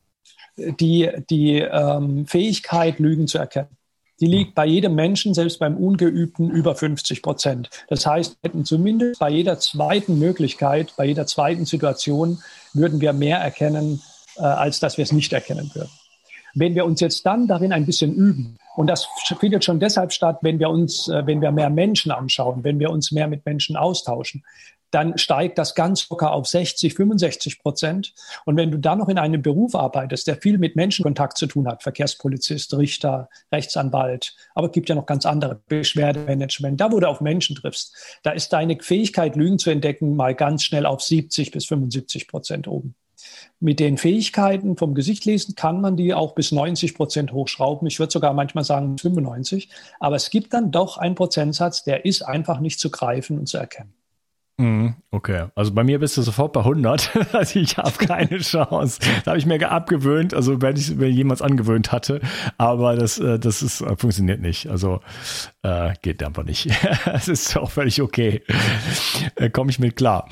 Die, 0.57 1.11
die 1.31 1.59
ähm, 1.59 2.27
Fähigkeit, 2.27 2.99
Lügen 2.99 3.27
zu 3.27 3.39
erkennen. 3.39 3.77
Die 4.21 4.27
liegt 4.27 4.55
bei 4.55 4.65
jedem 4.65 4.95
Menschen, 4.95 5.35
selbst 5.35 5.59
beim 5.59 5.77
Ungeübten, 5.77 6.51
über 6.51 6.77
50 6.77 7.21
Prozent. 7.21 7.69
Das 7.89 8.07
heißt, 8.07 8.37
wir 8.41 8.49
hätten 8.49 8.65
zumindest 8.65 9.19
bei 9.19 9.31
jeder 9.31 9.59
zweiten 9.59 10.19
Möglichkeit, 10.19 10.95
bei 10.97 11.07
jeder 11.07 11.27
zweiten 11.27 11.65
Situation, 11.65 12.41
würden 12.73 13.01
wir 13.01 13.13
mehr 13.13 13.39
erkennen, 13.39 14.01
äh, 14.37 14.43
als 14.43 14.79
dass 14.79 14.99
wir 14.99 15.03
es 15.03 15.13
nicht 15.13 15.33
erkennen 15.33 15.71
würden. 15.75 15.91
Wenn 16.55 16.77
wir 16.77 16.85
uns 16.85 17.01
jetzt 17.01 17.27
dann 17.27 17.49
darin 17.49 17.73
ein 17.73 17.87
bisschen 17.87 18.15
üben, 18.15 18.57
und 18.77 18.89
das 18.89 19.07
findet 19.39 19.65
schon 19.65 19.81
deshalb 19.81 20.13
statt, 20.13 20.39
wenn 20.43 20.59
wir 20.59 20.69
uns, 20.69 21.09
äh, 21.09 21.27
wenn 21.27 21.41
wir 21.41 21.53
mehr 21.53 21.71
Menschen 21.71 22.11
anschauen, 22.11 22.65
wenn 22.65 22.79
wir 22.79 22.91
uns 22.91 23.13
mehr 23.13 23.29
mit 23.29 23.45
Menschen 23.47 23.77
austauschen, 23.77 24.43
dann 24.91 25.19
steigt 25.19 25.59
das 25.59 25.75
ganz 25.75 26.09
locker 26.09 26.33
auf 26.33 26.47
60, 26.47 26.95
65 26.95 27.59
Prozent. 27.59 28.15
Und 28.45 28.57
wenn 28.57 28.71
du 28.71 28.79
dann 28.79 28.99
noch 28.99 29.09
in 29.09 29.19
einem 29.19 29.43
Beruf 29.43 29.75
arbeitest, 29.75 30.29
der 30.29 30.37
viel 30.37 30.57
mit 30.57 30.77
Menschenkontakt 30.77 31.37
zu 31.37 31.49
tun 31.49 31.67
hat, 31.67 31.83
Verkehrspolizist, 31.83 32.73
Richter, 32.75 33.29
Rechtsanwalt, 33.53 34.37
aber 34.55 34.69
es 34.69 34.73
gibt 34.73 34.89
ja 34.89 34.95
noch 34.95 35.07
ganz 35.07 35.27
andere 35.27 35.61
Beschwerdemanagement, 35.67 36.81
da 36.81 36.93
wo 36.93 37.01
du 37.01 37.09
auf 37.09 37.21
Menschen 37.21 37.57
triffst, 37.57 38.21
da 38.23 38.31
ist 38.31 38.53
deine 38.53 38.79
Fähigkeit, 38.81 39.35
Lügen 39.35 39.59
zu 39.59 39.71
entdecken, 39.71 40.15
mal 40.15 40.35
ganz 40.35 40.63
schnell 40.63 40.87
auf 40.87 41.03
70 41.03 41.51
bis 41.51 41.67
75 41.67 42.29
Prozent 42.29 42.69
oben. 42.69 42.95
Mit 43.61 43.81
den 43.81 43.97
Fähigkeiten 43.99 44.77
vom 44.77 44.95
Gesicht 44.95 45.25
lesen 45.25 45.55
kann 45.55 45.81
man 45.81 45.97
die 45.97 46.15
auch 46.15 46.35
bis 46.35 46.53
90 46.53 46.95
Prozent 46.95 47.33
hochschrauben. 47.33 47.87
Ich 47.89 47.99
würde 47.99 48.13
sogar 48.13 48.35
manchmal 48.35 48.65
sagen 48.65 48.99
95. 48.99 49.69
Aber 50.01 50.17
es 50.17 50.31
gibt 50.31 50.53
dann 50.55 50.71
doch 50.71 50.99
einen 50.99 51.15
Prozentsatz, 51.15 51.85
der 51.85 52.05
ist 52.05 52.23
einfach 52.23 52.61
nicht 52.61 52.81
zu 52.81 52.91
greifen 52.91 53.39
und 53.39 53.47
zu 53.47 53.59
erkennen. 53.59 53.95
Mhm, 54.57 54.95
okay, 55.11 55.47
also 55.57 55.73
bei 55.75 55.83
mir 55.83 55.99
bist 55.99 56.17
du 56.17 56.23
sofort 56.23 56.53
bei 56.53 56.61
100. 56.61 57.11
Also 57.33 57.59
ich 57.59 57.77
habe 57.77 57.91
keine 58.07 58.39
Chance. 58.39 59.01
Da 59.25 59.33
habe 59.33 59.39
ich 59.39 59.47
mir 59.47 59.69
abgewöhnt, 59.69 60.33
also 60.33 60.63
wenn 60.63 60.77
ich 60.77 60.95
mir 60.95 61.11
jemals 61.11 61.43
angewöhnt 61.43 61.91
hatte, 61.91 62.21
aber 62.57 62.95
das, 62.95 63.19
äh, 63.19 63.41
das 63.41 63.63
ist, 63.63 63.81
äh, 63.81 63.97
funktioniert 63.97 64.41
nicht. 64.41 64.69
Also 64.69 65.01
äh, 65.63 65.95
geht 66.03 66.23
einfach 66.23 66.45
nicht. 66.45 66.71
Es 67.13 67.29
ist 67.29 67.57
auch 67.57 67.71
völlig 67.71 68.01
okay. 68.01 68.43
Äh, 69.35 69.51
Komme 69.51 69.71
ich 69.71 69.81
mit 69.81 69.97
klar. 69.97 70.29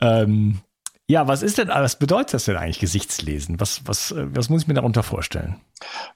Ähm, 0.00 0.60
ja, 1.08 1.28
was 1.28 1.42
ist 1.42 1.58
denn, 1.58 1.68
was 1.68 1.98
bedeutet 1.98 2.34
das 2.34 2.44
denn 2.46 2.56
eigentlich 2.56 2.80
Gesichtslesen? 2.80 3.60
Was, 3.60 3.86
was, 3.86 4.14
was 4.16 4.48
muss 4.48 4.62
ich 4.62 4.68
mir 4.68 4.74
darunter 4.74 5.02
vorstellen? 5.02 5.60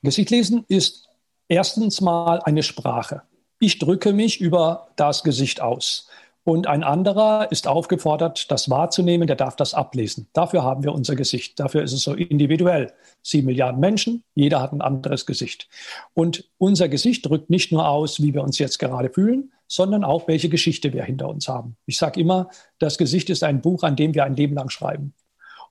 Gesichtslesen 0.02 0.64
ist 0.68 1.08
erstens 1.48 2.00
mal 2.00 2.40
eine 2.40 2.62
Sprache. 2.62 3.22
Ich 3.60 3.78
drücke 3.78 4.12
mich 4.12 4.40
über 4.40 4.88
das 4.96 5.22
Gesicht 5.22 5.60
aus. 5.60 6.08
Und 6.50 6.66
ein 6.66 6.82
anderer 6.82 7.52
ist 7.52 7.68
aufgefordert, 7.68 8.50
das 8.50 8.68
wahrzunehmen, 8.68 9.28
der 9.28 9.36
darf 9.36 9.54
das 9.54 9.72
ablesen. 9.72 10.26
Dafür 10.32 10.64
haben 10.64 10.82
wir 10.82 10.92
unser 10.92 11.14
Gesicht. 11.14 11.60
Dafür 11.60 11.84
ist 11.84 11.92
es 11.92 12.02
so 12.02 12.12
individuell. 12.12 12.92
Sieben 13.22 13.46
Milliarden 13.46 13.78
Menschen, 13.78 14.24
jeder 14.34 14.60
hat 14.60 14.72
ein 14.72 14.80
anderes 14.80 15.26
Gesicht. 15.26 15.68
Und 16.12 16.50
unser 16.58 16.88
Gesicht 16.88 17.24
drückt 17.24 17.50
nicht 17.50 17.70
nur 17.70 17.88
aus, 17.88 18.20
wie 18.20 18.34
wir 18.34 18.42
uns 18.42 18.58
jetzt 18.58 18.80
gerade 18.80 19.10
fühlen, 19.10 19.52
sondern 19.68 20.02
auch, 20.02 20.26
welche 20.26 20.48
Geschichte 20.48 20.92
wir 20.92 21.04
hinter 21.04 21.28
uns 21.28 21.46
haben. 21.46 21.76
Ich 21.86 21.98
sage 21.98 22.20
immer, 22.20 22.48
das 22.80 22.98
Gesicht 22.98 23.30
ist 23.30 23.44
ein 23.44 23.60
Buch, 23.60 23.84
an 23.84 23.94
dem 23.94 24.14
wir 24.14 24.24
ein 24.24 24.34
Leben 24.34 24.56
lang 24.56 24.70
schreiben. 24.70 25.14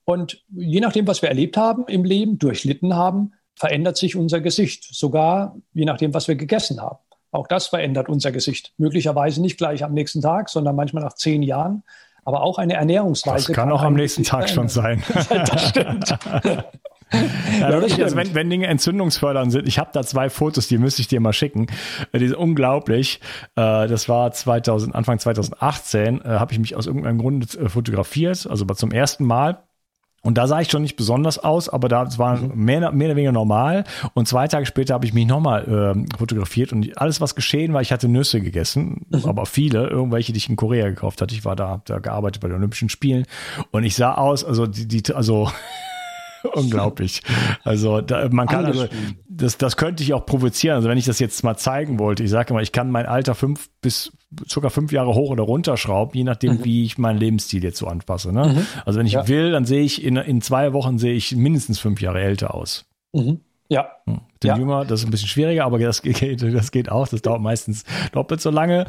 Und 0.06 0.46
je 0.56 0.80
nachdem, 0.80 1.08
was 1.08 1.22
wir 1.22 1.28
erlebt 1.28 1.58
haben 1.58 1.88
im 1.88 2.06
Leben, 2.06 2.40
durchlitten 2.40 2.96
haben, 2.96 3.34
verändert 3.54 3.98
sich 3.98 4.16
unser 4.16 4.40
Gesicht. 4.40 4.86
Sogar 4.96 5.58
je 5.74 5.84
nachdem, 5.84 6.14
was 6.14 6.30
wir 6.30 6.36
gegessen 6.36 6.80
haben. 6.82 7.00
Auch 7.32 7.48
das 7.48 7.68
verändert 7.68 8.10
unser 8.10 8.32
Gesicht. 8.32 8.74
Möglicherweise 8.78 9.42
nicht 9.42 9.58
gleich 9.58 9.84
am 9.84 9.94
nächsten 9.94 10.22
Tag, 10.22 10.50
sondern 10.50 10.76
manchmal 10.76 11.04
nach 11.04 11.14
zehn 11.14 11.44
Jahren. 11.44 11.84
Aber 12.26 12.42
auch 12.42 12.58
eine 12.58 12.74
Ernährungsweise. 12.74 13.48
Das 13.48 13.56
kann, 13.56 13.70
kann 13.70 13.72
auch 13.72 13.84
am 13.84 13.94
nächsten 13.94 14.24
Tag 14.24 14.50
schon 14.50 14.68
sein. 14.68 15.04
das 15.30 15.70
stimmt. 15.70 16.18
Ja, 17.60 17.72
wirklich, 17.72 18.04
also 18.04 18.16
wenn, 18.16 18.36
wenn 18.36 18.50
Dinge 18.50 18.68
entzündungsfördernd 18.68 19.52
sind, 19.52 19.68
ich 19.68 19.80
habe 19.80 19.90
da 19.94 20.04
zwei 20.04 20.30
Fotos, 20.30 20.68
die 20.68 20.78
müsste 20.78 21.02
ich 21.02 21.08
dir 21.08 21.20
mal 21.20 21.34
schicken. 21.34 21.68
Die 22.14 22.28
sind 22.28 22.38
unglaublich. 22.38 23.20
Äh, 23.56 23.88
das 23.88 24.08
war 24.08 24.32
2000, 24.32 24.94
Anfang 24.94 25.18
2018, 25.18 26.22
äh, 26.22 26.28
habe 26.28 26.54
ich 26.54 26.60
mich 26.60 26.76
aus 26.76 26.86
irgendeinem 26.86 27.18
Grund 27.18 27.58
äh, 27.58 27.68
fotografiert, 27.68 28.48
also 28.48 28.66
zum 28.66 28.92
ersten 28.92 29.26
Mal 29.26 29.64
und 30.22 30.38
da 30.38 30.48
sah 30.48 30.60
ich 30.60 30.70
schon 30.70 30.82
nicht 30.82 30.96
besonders 30.96 31.40
aus, 31.40 31.70
aber 31.70 31.88
da 31.88 32.08
war 32.18 32.38
mhm. 32.38 32.66
mehr, 32.66 32.92
mehr 32.92 33.08
oder 33.08 33.16
weniger 33.16 33.32
normal. 33.32 33.84
Und 34.14 34.28
zwei 34.28 34.48
Tage 34.48 34.66
später 34.66 34.94
habe 34.94 35.06
ich 35.06 35.14
mich 35.14 35.26
nochmal 35.26 35.96
äh, 35.96 36.18
fotografiert 36.18 36.74
und 36.74 36.98
alles, 36.98 37.22
was 37.22 37.36
geschehen 37.36 37.74
war, 37.74 37.82
ich 37.82 37.92
hatte 37.92 38.08
Nüsse 38.08 38.42
gegessen, 38.42 39.06
mhm. 39.10 39.26
aber 39.26 39.46
viele, 39.46 39.88
irgendwelche, 39.88 40.34
die 40.34 40.38
ich 40.38 40.50
in 40.50 40.56
Korea 40.56 40.90
gekauft 40.90 41.22
hatte. 41.22 41.34
Ich 41.34 41.46
war 41.46 41.56
da, 41.56 41.82
da 41.86 42.00
gearbeitet 42.00 42.42
bei 42.42 42.48
den 42.48 42.58
Olympischen 42.58 42.90
Spielen 42.90 43.26
und 43.72 43.84
ich 43.84 43.96
sah 43.96 44.16
aus, 44.16 44.44
also 44.44 44.68
die, 44.68 44.88
die 44.88 45.14
also 45.14 45.50
Unglaublich. 46.54 47.22
Also 47.64 48.02
da, 48.02 48.30
man 48.30 48.48
kann 48.48 48.66
also, 48.66 48.88
das, 49.40 49.58
das 49.58 49.78
könnte 49.78 50.04
ich 50.04 50.14
auch 50.14 50.26
provozieren. 50.26 50.76
Also 50.76 50.90
wenn 50.90 50.98
ich 50.98 51.06
das 51.06 51.20
jetzt 51.20 51.44
mal 51.44 51.58
zeigen 51.58 51.98
wollte, 52.00 52.24
ich 52.24 52.30
sage 52.30 52.54
mal, 52.54 52.62
ich 52.62 52.72
kann 52.72 52.92
mein 52.92 53.06
Alter 53.06 53.36
fünf 53.36 53.70
bis 53.82 54.12
sogar 54.46 54.70
fünf 54.70 54.92
Jahre 54.92 55.16
hoch 55.16 55.32
oder 55.32 55.44
runter 55.44 55.78
schrauben, 55.78 56.16
je 56.16 56.24
nachdem, 56.24 56.58
mhm. 56.58 56.66
wie 56.66 56.86
ich 56.86 56.98
meinen 56.98 57.18
Lebensstil 57.18 57.64
jetzt 57.64 57.78
so 57.78 57.88
anpasse. 57.88 58.32
Ne? 58.32 58.54
Mhm. 58.54 58.68
Also 58.86 59.00
wenn 59.00 59.08
ich 59.08 59.14
ja. 59.14 59.28
will, 59.28 59.52
dann 59.52 59.66
sehe 59.66 59.82
ich 59.82 60.04
in, 60.04 60.18
in 60.18 60.42
zwei 60.42 60.74
Wochen 60.74 61.00
sehe 61.00 61.14
ich 61.14 61.36
mindestens 61.36 61.80
fünf 61.80 62.02
Jahre 62.02 62.22
älter 62.22 62.54
aus. 62.54 62.86
Mhm. 63.14 63.40
Ja. 63.70 63.90
Hm. 64.06 64.22
Den 64.42 64.48
ja. 64.48 64.58
Jünger, 64.58 64.86
das 64.86 65.02
ist 65.02 65.08
ein 65.08 65.12
bisschen 65.12 65.28
schwieriger, 65.28 65.66
aber 65.66 65.80
das 65.80 66.02
geht, 66.04 66.42
das 66.42 66.72
geht 66.72 66.90
auch. 66.90 67.08
Das 67.08 67.22
dauert 67.22 67.42
meistens 67.42 67.84
doppelt 68.14 68.42
so 68.42 68.50
lange. 68.50 68.86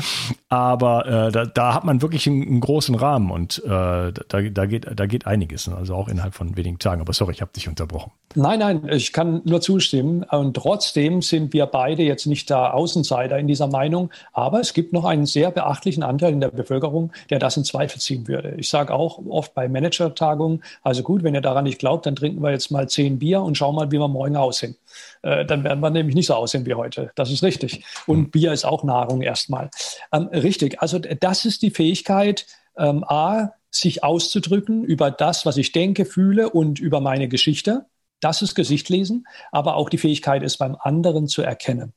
Aber 0.49 1.07
äh, 1.07 1.33
da, 1.33 1.47
da 1.47 1.75
hat 1.75 1.85
man 1.85 2.03
wirklich 2.03 2.27
einen, 2.29 2.43
einen 2.43 2.61
großen 2.61 2.95
Rahmen 2.95 3.31
und 3.31 3.63
äh, 3.65 3.69
da, 3.69 4.13
da, 4.29 4.67
geht, 4.67 4.87
da 4.95 5.07
geht 5.07 5.27
einiges. 5.27 5.67
Ne? 5.67 5.77
Also 5.77 5.95
auch 5.95 6.09
innerhalb 6.09 6.35
von 6.35 6.57
wenigen 6.57 6.79
Tagen. 6.79 7.01
Aber 7.01 7.13
sorry, 7.13 7.33
ich 7.33 7.41
habe 7.41 7.53
dich 7.53 7.69
unterbrochen. 7.69 8.13
Nein, 8.37 8.61
nein, 8.61 8.89
ich 8.91 9.13
kann 9.13 9.43
nur 9.45 9.61
zustimmen. 9.61 10.23
Und 10.23 10.55
trotzdem 10.55 11.21
sind 11.21 11.53
wir 11.53 11.67
beide 11.67 12.05
jetzt 12.05 12.27
nicht 12.27 12.49
da 12.49 12.71
Außenseiter 12.71 13.37
in 13.39 13.49
dieser 13.49 13.67
Meinung. 13.67 14.11
Aber 14.33 14.61
es 14.61 14.73
gibt 14.73 14.93
noch 14.93 15.05
einen 15.05 15.27
sehr 15.27 15.51
beachtlichen 15.51 16.05
Anteil 16.05 16.33
in 16.33 16.41
der 16.41 16.51
Bevölkerung, 16.51 17.13
der 17.29 17.41
das 17.41 17.57
in 17.57 17.65
Zweifel 17.65 18.01
ziehen 18.01 18.29
würde. 18.29 18.55
Ich 18.57 18.69
sage 18.69 18.95
auch 18.95 19.21
oft 19.29 19.53
bei 19.55 19.69
Manager-Tagungen, 19.69 20.63
also 20.83 21.03
gut, 21.03 21.25
wenn 21.25 21.35
ihr 21.35 21.41
daran 21.41 21.65
nicht 21.65 21.81
glaubt, 21.81 22.07
dann 22.07 22.15
trinken 22.15 22.41
wir 22.43 22.53
jetzt 22.53 22.71
mal 22.71 22.89
zehn 22.89 23.19
Bier 23.19 23.43
und 23.43 23.57
schauen 23.57 23.75
mal, 23.75 23.91
wie 23.91 23.99
wir 23.99 24.09
morgen 24.09 24.37
aussehen. 24.37 24.77
Äh, 25.22 25.44
dann 25.44 25.64
werden 25.64 25.81
wir 25.81 25.90
nämlich 25.90 26.14
nicht 26.14 26.26
so 26.26 26.35
aussehen 26.35 26.66
wie 26.66 26.74
heute. 26.74 27.11
Das 27.14 27.31
ist 27.31 27.42
richtig. 27.42 27.85
Und 28.07 28.16
hm. 28.16 28.31
Bier 28.31 28.53
ist 28.53 28.64
auch 28.64 28.85
Nahrung 28.85 29.22
erstmal. 29.22 29.70
Ähm, 30.12 30.29
richtig. 30.33 30.81
Also 30.81 30.98
das 30.98 31.44
ist 31.44 31.62
die 31.62 31.70
Fähigkeit, 31.70 32.46
ähm, 32.76 33.05
A, 33.05 33.53
sich 33.70 34.03
auszudrücken 34.03 34.85
über 34.85 35.11
das, 35.11 35.46
was 35.46 35.57
ich 35.57 35.72
denke, 35.72 36.05
fühle 36.05 36.50
und 36.50 36.81
über 36.81 37.00
meine 37.00 37.29
Geschichte. 37.29 37.87
Das 38.20 38.42
ist 38.42 38.55
Gesichtlesen, 38.55 39.26
aber 39.53 39.76
auch 39.76 39.88
die 39.88 39.98
Fähigkeit, 39.98 40.42
es 40.42 40.59
beim 40.59 40.76
anderen 40.79 41.26
zu 41.26 41.42
erkennen. 41.42 41.94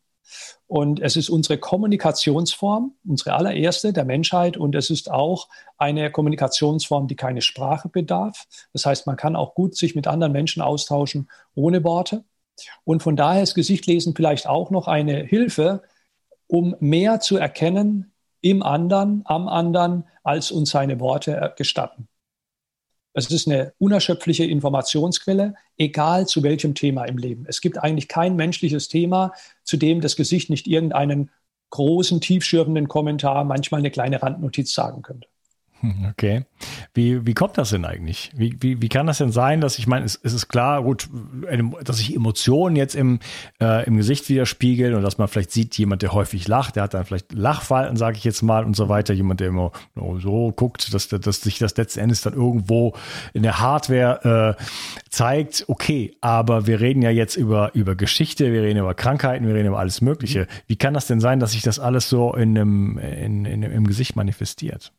Und 0.67 0.99
es 1.01 1.15
ist 1.15 1.29
unsere 1.29 1.57
Kommunikationsform, 1.57 2.95
unsere 3.05 3.33
allererste 3.33 3.93
der 3.93 4.05
Menschheit. 4.05 4.57
Und 4.57 4.75
es 4.75 4.89
ist 4.89 5.11
auch 5.11 5.49
eine 5.77 6.11
Kommunikationsform, 6.11 7.07
die 7.07 7.15
keine 7.15 7.41
Sprache 7.41 7.89
bedarf. 7.89 8.45
Das 8.71 8.85
heißt, 8.85 9.05
man 9.05 9.17
kann 9.17 9.35
auch 9.35 9.53
gut 9.53 9.75
sich 9.75 9.95
mit 9.95 10.07
anderen 10.07 10.33
Menschen 10.33 10.61
austauschen 10.61 11.29
ohne 11.55 11.83
Worte. 11.83 12.23
Und 12.83 13.03
von 13.03 13.15
daher 13.15 13.43
ist 13.43 13.55
Gesichtlesen 13.55 14.15
vielleicht 14.15 14.47
auch 14.47 14.71
noch 14.71 14.87
eine 14.87 15.23
Hilfe, 15.23 15.83
um 16.47 16.75
mehr 16.79 17.19
zu 17.19 17.37
erkennen 17.37 18.13
im 18.41 18.61
anderen, 18.61 19.21
am 19.25 19.47
anderen, 19.47 20.05
als 20.23 20.51
uns 20.51 20.71
seine 20.71 20.99
Worte 20.99 21.53
gestatten. 21.57 22.07
Es 23.13 23.29
ist 23.29 23.47
eine 23.47 23.73
unerschöpfliche 23.77 24.43
Informationsquelle, 24.43 25.53
egal 25.77 26.27
zu 26.27 26.41
welchem 26.41 26.73
Thema 26.73 27.05
im 27.05 27.17
Leben. 27.17 27.45
Es 27.47 27.61
gibt 27.61 27.77
eigentlich 27.77 28.07
kein 28.07 28.35
menschliches 28.35 28.87
Thema, 28.87 29.33
zu 29.63 29.77
dem 29.77 30.01
das 30.01 30.15
Gesicht 30.15 30.49
nicht 30.49 30.67
irgendeinen 30.67 31.29
großen, 31.69 32.21
tiefschürfenden 32.21 32.87
Kommentar, 32.87 33.43
manchmal 33.43 33.79
eine 33.79 33.91
kleine 33.91 34.21
Randnotiz 34.21 34.73
sagen 34.73 35.03
könnte. 35.03 35.27
Okay. 36.13 36.45
Wie, 36.93 37.25
wie 37.25 37.33
kommt 37.33 37.57
das 37.57 37.71
denn 37.71 37.85
eigentlich? 37.85 38.31
Wie, 38.35 38.55
wie, 38.59 38.81
wie 38.81 38.89
kann 38.89 39.07
das 39.07 39.17
denn 39.17 39.31
sein, 39.31 39.61
dass 39.61 39.79
ich 39.79 39.87
meine, 39.87 40.05
es, 40.05 40.19
es 40.21 40.33
ist 40.33 40.47
klar, 40.47 40.83
gut, 40.83 41.09
dass 41.83 41.97
sich 41.97 42.15
Emotionen 42.15 42.75
jetzt 42.75 42.95
im, 42.95 43.19
äh, 43.59 43.85
im 43.85 43.97
Gesicht 43.97 44.29
widerspiegeln 44.29 44.93
und 44.93 45.01
dass 45.01 45.17
man 45.17 45.27
vielleicht 45.27 45.51
sieht, 45.51 45.77
jemand, 45.77 46.01
der 46.01 46.13
häufig 46.13 46.47
lacht, 46.47 46.75
der 46.75 46.83
hat 46.83 46.93
dann 46.93 47.05
vielleicht 47.05 47.33
Lachfalten, 47.33 47.97
sage 47.97 48.17
ich 48.17 48.23
jetzt 48.23 48.41
mal, 48.43 48.63
und 48.63 48.75
so 48.75 48.89
weiter. 48.89 49.13
Jemand, 49.13 49.39
der 49.39 49.47
immer 49.47 49.71
so 49.95 50.51
guckt, 50.55 50.93
dass, 50.93 51.07
dass 51.07 51.41
sich 51.41 51.57
das 51.57 51.75
letzten 51.75 51.99
Endes 51.99 52.21
dann 52.21 52.33
irgendwo 52.33 52.93
in 53.33 53.43
der 53.43 53.59
Hardware 53.59 54.57
äh, 54.59 54.63
zeigt. 55.09 55.65
Okay, 55.67 56.15
aber 56.21 56.67
wir 56.67 56.79
reden 56.79 57.01
ja 57.01 57.09
jetzt 57.09 57.35
über, 57.35 57.71
über 57.73 57.95
Geschichte, 57.95 58.53
wir 58.53 58.61
reden 58.61 58.79
über 58.79 58.93
Krankheiten, 58.93 59.47
wir 59.47 59.55
reden 59.55 59.67
über 59.67 59.79
alles 59.79 60.01
Mögliche. 60.01 60.47
Wie 60.67 60.75
kann 60.75 60.93
das 60.93 61.07
denn 61.07 61.19
sein, 61.19 61.39
dass 61.39 61.51
sich 61.51 61.63
das 61.63 61.79
alles 61.79 62.07
so 62.07 62.33
in 62.33 62.57
einem, 62.57 62.97
in, 62.97 63.45
in, 63.45 63.63
im 63.63 63.87
Gesicht 63.87 64.15
manifestiert? 64.15 64.93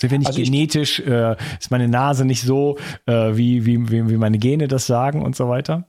Sind 0.00 0.10
wir 0.10 0.18
nicht 0.18 0.28
also 0.28 0.42
genetisch, 0.42 1.00
äh, 1.00 1.36
ist 1.58 1.70
meine 1.70 1.88
Nase 1.88 2.24
nicht 2.24 2.42
so, 2.42 2.78
äh, 3.06 3.36
wie, 3.36 3.66
wie, 3.66 3.90
wie 3.90 4.16
meine 4.16 4.38
Gene 4.38 4.66
das 4.66 4.86
sagen 4.86 5.22
und 5.22 5.36
so 5.36 5.48
weiter? 5.48 5.84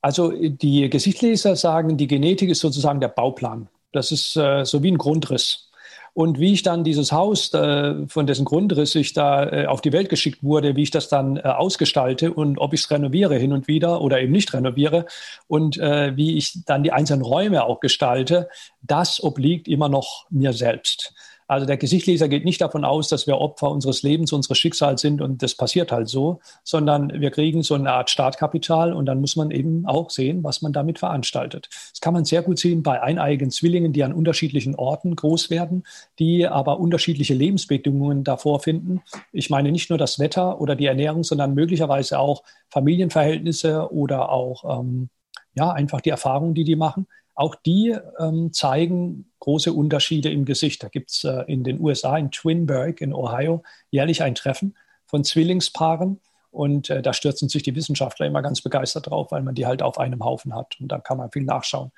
Also 0.00 0.32
die 0.32 0.88
Gesichtleser 0.88 1.56
sagen, 1.56 1.98
die 1.98 2.06
Genetik 2.06 2.48
ist 2.48 2.60
sozusagen 2.60 3.00
der 3.00 3.08
Bauplan. 3.08 3.68
Das 3.92 4.12
ist 4.12 4.34
äh, 4.36 4.64
so 4.64 4.82
wie 4.82 4.90
ein 4.90 4.98
Grundriss. 4.98 5.70
Und 6.12 6.40
wie 6.40 6.52
ich 6.52 6.62
dann 6.62 6.82
dieses 6.82 7.12
Haus, 7.12 7.52
äh, 7.54 8.06
von 8.08 8.26
dessen 8.26 8.44
Grundriss 8.44 8.94
ich 8.94 9.12
da 9.12 9.48
äh, 9.48 9.66
auf 9.66 9.80
die 9.80 9.92
Welt 9.92 10.08
geschickt 10.08 10.42
wurde, 10.42 10.74
wie 10.74 10.82
ich 10.82 10.90
das 10.90 11.08
dann 11.08 11.36
äh, 11.36 11.42
ausgestalte 11.42 12.32
und 12.32 12.58
ob 12.58 12.74
ich 12.74 12.80
es 12.80 12.90
renoviere 12.90 13.36
hin 13.36 13.52
und 13.52 13.68
wieder 13.68 14.00
oder 14.00 14.20
eben 14.20 14.32
nicht 14.32 14.52
renoviere 14.52 15.06
und 15.46 15.78
äh, 15.78 16.16
wie 16.16 16.36
ich 16.36 16.64
dann 16.64 16.82
die 16.82 16.92
einzelnen 16.92 17.22
Räume 17.22 17.64
auch 17.64 17.78
gestalte, 17.78 18.48
das 18.82 19.22
obliegt 19.22 19.68
immer 19.68 19.88
noch 19.88 20.26
mir 20.30 20.52
selbst. 20.52 21.14
Also 21.50 21.66
der 21.66 21.78
Gesichtleser 21.78 22.28
geht 22.28 22.44
nicht 22.44 22.60
davon 22.60 22.84
aus, 22.84 23.08
dass 23.08 23.26
wir 23.26 23.38
Opfer 23.38 23.72
unseres 23.72 24.04
Lebens, 24.04 24.32
unseres 24.32 24.56
Schicksals 24.56 25.00
sind 25.00 25.20
und 25.20 25.42
das 25.42 25.56
passiert 25.56 25.90
halt 25.90 26.08
so, 26.08 26.38
sondern 26.62 27.20
wir 27.20 27.32
kriegen 27.32 27.64
so 27.64 27.74
eine 27.74 27.90
Art 27.90 28.08
Startkapital 28.08 28.92
und 28.92 29.06
dann 29.06 29.20
muss 29.20 29.34
man 29.34 29.50
eben 29.50 29.84
auch 29.84 30.10
sehen, 30.10 30.44
was 30.44 30.62
man 30.62 30.72
damit 30.72 31.00
veranstaltet. 31.00 31.68
Das 31.90 32.00
kann 32.00 32.14
man 32.14 32.24
sehr 32.24 32.42
gut 32.42 32.60
sehen 32.60 32.84
bei 32.84 33.02
eineigen 33.02 33.50
Zwillingen, 33.50 33.92
die 33.92 34.04
an 34.04 34.12
unterschiedlichen 34.12 34.76
Orten 34.76 35.16
groß 35.16 35.50
werden, 35.50 35.82
die 36.20 36.46
aber 36.46 36.78
unterschiedliche 36.78 37.34
Lebensbedingungen 37.34 38.22
davor 38.22 38.60
finden. 38.60 39.00
Ich 39.32 39.50
meine 39.50 39.72
nicht 39.72 39.90
nur 39.90 39.98
das 39.98 40.20
Wetter 40.20 40.60
oder 40.60 40.76
die 40.76 40.86
Ernährung, 40.86 41.24
sondern 41.24 41.54
möglicherweise 41.54 42.20
auch 42.20 42.44
Familienverhältnisse 42.68 43.92
oder 43.92 44.30
auch 44.30 44.78
ähm, 44.78 45.08
ja 45.54 45.72
einfach 45.72 46.00
die 46.00 46.10
Erfahrungen, 46.10 46.54
die 46.54 46.62
die 46.62 46.76
machen. 46.76 47.08
Auch 47.40 47.54
die 47.54 47.96
ähm, 48.18 48.52
zeigen 48.52 49.32
große 49.38 49.72
Unterschiede 49.72 50.30
im 50.30 50.44
Gesicht. 50.44 50.82
Da 50.82 50.88
gibt 50.88 51.10
es 51.10 51.24
äh, 51.24 51.42
in 51.46 51.64
den 51.64 51.80
USA, 51.80 52.18
in 52.18 52.30
Twinburg 52.30 53.00
in 53.00 53.14
Ohio, 53.14 53.62
jährlich 53.88 54.22
ein 54.22 54.34
Treffen 54.34 54.76
von 55.06 55.24
Zwillingspaaren. 55.24 56.20
Und 56.50 56.90
äh, 56.90 57.00
da 57.00 57.14
stürzen 57.14 57.48
sich 57.48 57.62
die 57.62 57.74
Wissenschaftler 57.74 58.26
immer 58.26 58.42
ganz 58.42 58.60
begeistert 58.60 59.06
drauf, 59.06 59.32
weil 59.32 59.40
man 59.40 59.54
die 59.54 59.64
halt 59.64 59.80
auf 59.80 59.98
einem 59.98 60.22
Haufen 60.22 60.54
hat. 60.54 60.76
Und 60.80 60.92
da 60.92 60.98
kann 60.98 61.16
man 61.16 61.30
viel 61.30 61.44
nachschauen. 61.44 61.92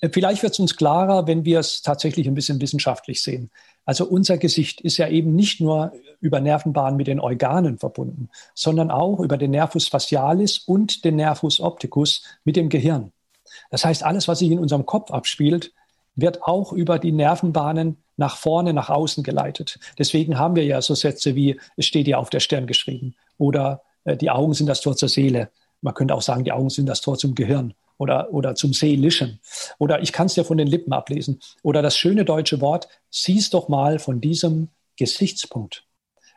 Äh, 0.00 0.08
vielleicht 0.12 0.42
wird 0.42 0.54
es 0.54 0.58
uns 0.58 0.76
klarer, 0.76 1.28
wenn 1.28 1.44
wir 1.44 1.60
es 1.60 1.82
tatsächlich 1.82 2.26
ein 2.26 2.34
bisschen 2.34 2.60
wissenschaftlich 2.60 3.22
sehen. 3.22 3.52
Also 3.84 4.06
unser 4.06 4.38
Gesicht 4.38 4.80
ist 4.80 4.96
ja 4.96 5.06
eben 5.06 5.36
nicht 5.36 5.60
nur 5.60 5.92
über 6.18 6.40
Nervenbahnen 6.40 6.96
mit 6.96 7.06
den 7.06 7.20
Organen 7.20 7.78
verbunden, 7.78 8.28
sondern 8.54 8.90
auch 8.90 9.20
über 9.20 9.36
den 9.36 9.52
Nervus 9.52 9.86
facialis 9.86 10.58
und 10.58 11.04
den 11.04 11.14
Nervus 11.14 11.60
opticus 11.60 12.24
mit 12.42 12.56
dem 12.56 12.68
Gehirn. 12.68 13.12
Das 13.74 13.84
heißt, 13.84 14.04
alles, 14.04 14.28
was 14.28 14.38
sich 14.38 14.52
in 14.52 14.60
unserem 14.60 14.86
Kopf 14.86 15.10
abspielt, 15.10 15.72
wird 16.14 16.44
auch 16.44 16.72
über 16.72 17.00
die 17.00 17.10
Nervenbahnen 17.10 17.96
nach 18.16 18.36
vorne, 18.36 18.72
nach 18.72 18.88
außen 18.88 19.24
geleitet. 19.24 19.80
Deswegen 19.98 20.38
haben 20.38 20.54
wir 20.54 20.64
ja 20.64 20.80
so 20.80 20.94
Sätze 20.94 21.34
wie, 21.34 21.58
es 21.76 21.86
steht 21.86 22.06
ja 22.06 22.18
auf 22.18 22.30
der 22.30 22.38
Stirn 22.38 22.68
geschrieben 22.68 23.16
oder 23.36 23.82
äh, 24.04 24.16
die 24.16 24.30
Augen 24.30 24.54
sind 24.54 24.68
das 24.68 24.80
Tor 24.80 24.94
zur 24.94 25.08
Seele. 25.08 25.50
Man 25.80 25.92
könnte 25.92 26.14
auch 26.14 26.22
sagen, 26.22 26.44
die 26.44 26.52
Augen 26.52 26.70
sind 26.70 26.86
das 26.86 27.00
Tor 27.00 27.18
zum 27.18 27.34
Gehirn 27.34 27.74
oder, 27.98 28.32
oder 28.32 28.54
zum 28.54 28.72
Seelischen. 28.72 29.40
Oder 29.78 30.00
ich 30.02 30.12
kann 30.12 30.26
es 30.26 30.36
ja 30.36 30.44
von 30.44 30.56
den 30.56 30.68
Lippen 30.68 30.92
ablesen. 30.92 31.40
Oder 31.64 31.82
das 31.82 31.96
schöne 31.96 32.24
deutsche 32.24 32.60
Wort, 32.60 32.86
sieh's 33.10 33.50
doch 33.50 33.66
mal 33.66 33.98
von 33.98 34.20
diesem 34.20 34.68
Gesichtspunkt. 34.96 35.84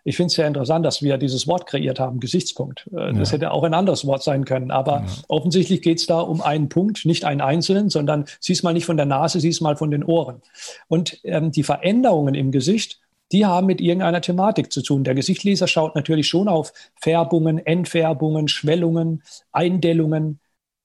Ich 0.07 0.15
finde 0.15 0.27
es 0.27 0.35
sehr 0.35 0.47
interessant, 0.47 0.85
dass 0.85 1.01
wir 1.01 1.17
dieses 1.17 1.49
Wort 1.49 1.65
kreiert 1.65 1.99
haben, 1.99 2.21
Gesichtspunkt. 2.21 2.87
Äh, 2.93 3.11
das 3.11 3.31
ja. 3.31 3.33
hätte 3.33 3.51
auch 3.51 3.63
ein 3.63 3.73
anderes 3.73 4.07
Wort 4.07 4.23
sein 4.23 4.45
können. 4.45 4.71
Aber 4.71 4.99
ja. 5.01 5.05
offensichtlich 5.27 5.81
geht 5.81 5.99
es 5.99 6.05
da 6.05 6.21
um 6.21 6.41
einen 6.41 6.69
Punkt, 6.69 7.05
nicht 7.05 7.25
einen 7.25 7.41
einzelnen, 7.41 7.89
sondern 7.89 8.23
siehst 8.39 8.63
mal 8.63 8.71
nicht 8.71 8.85
von 8.85 8.95
der 8.95 9.05
Nase, 9.05 9.41
siehst 9.41 9.61
mal 9.61 9.75
von 9.75 9.91
den 9.91 10.05
Ohren. 10.05 10.41
Und 10.87 11.19
ähm, 11.25 11.51
die 11.51 11.63
Veränderungen 11.63 12.35
im 12.35 12.53
Gesicht, 12.53 13.01
die 13.33 13.45
haben 13.45 13.67
mit 13.67 13.81
irgendeiner 13.81 14.21
Thematik 14.21 14.71
zu 14.71 14.81
tun. 14.81 15.03
Der 15.03 15.13
Gesichtleser 15.13 15.67
schaut 15.67 15.93
natürlich 15.93 16.29
schon 16.29 16.47
auf 16.47 16.71
Färbungen, 16.95 17.57
Entfärbungen, 17.65 18.47
Schwellungen, 18.47 19.23
Eindellungen, 19.51 20.39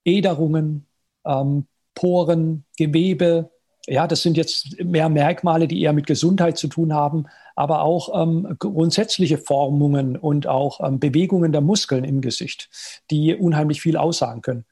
Äderungen, 0.04 0.87
ähm, 1.24 1.66
Poren, 1.94 2.64
Gewebe. 2.76 3.50
Ja, 3.87 4.08
das 4.08 4.22
sind 4.22 4.37
jetzt 4.37 4.82
mehr 4.82 5.08
Merkmale, 5.08 5.68
die 5.68 5.80
eher 5.80 5.92
mit 5.92 6.08
Gesundheit 6.08 6.58
zu 6.58 6.66
tun 6.66 6.92
haben 6.92 7.26
aber 7.55 7.83
auch 7.83 8.23
ähm, 8.23 8.57
grundsätzliche 8.59 9.38
Formungen 9.38 10.17
und 10.17 10.47
auch 10.47 10.81
ähm, 10.81 10.99
Bewegungen 10.99 11.53
der 11.53 11.61
Muskeln 11.61 12.05
im 12.05 12.21
Gesicht, 12.21 12.71
die 13.11 13.35
unheimlich 13.35 13.81
viel 13.81 13.97
aussagen 13.97 14.43
können. 14.43 14.65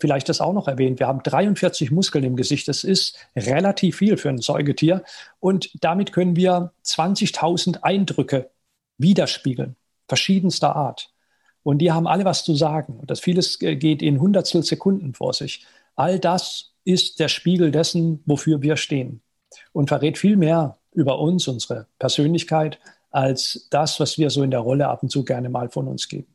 Vielleicht 0.00 0.30
das 0.30 0.40
auch 0.40 0.54
noch 0.54 0.66
erwähnt. 0.66 0.98
Wir 0.98 1.08
haben 1.08 1.22
43 1.22 1.90
Muskeln 1.90 2.24
im 2.24 2.36
Gesicht. 2.36 2.68
Das 2.68 2.84
ist 2.84 3.18
relativ 3.36 3.98
viel 3.98 4.16
für 4.16 4.30
ein 4.30 4.38
Säugetier. 4.38 5.04
Und 5.40 5.70
damit 5.82 6.12
können 6.12 6.36
wir 6.36 6.72
20.000 6.86 7.82
Eindrücke 7.82 8.50
widerspiegeln, 8.96 9.76
verschiedenster 10.08 10.74
Art. 10.74 11.12
Und 11.62 11.78
die 11.78 11.92
haben 11.92 12.06
alle 12.06 12.24
was 12.24 12.44
zu 12.44 12.54
sagen. 12.54 12.98
Und 12.98 13.10
das 13.10 13.20
vieles 13.20 13.60
äh, 13.60 13.76
geht 13.76 14.00
in 14.02 14.20
Hundertstel 14.20 14.62
Sekunden 14.62 15.12
vor 15.14 15.34
sich. 15.34 15.66
All 15.96 16.18
das 16.18 16.72
ist 16.84 17.20
der 17.20 17.28
Spiegel 17.28 17.70
dessen, 17.70 18.22
wofür 18.26 18.62
wir 18.62 18.76
stehen. 18.76 19.22
Und 19.72 19.88
verrät 19.88 20.18
viel 20.18 20.36
mehr 20.36 20.78
über 20.94 21.18
uns, 21.18 21.48
unsere 21.48 21.86
Persönlichkeit, 21.98 22.78
als 23.10 23.68
das, 23.70 24.00
was 24.00 24.18
wir 24.18 24.30
so 24.30 24.42
in 24.42 24.50
der 24.50 24.60
Rolle 24.60 24.88
ab 24.88 25.02
und 25.02 25.10
zu 25.10 25.24
gerne 25.24 25.48
mal 25.48 25.68
von 25.68 25.86
uns 25.86 26.08
geben. 26.08 26.34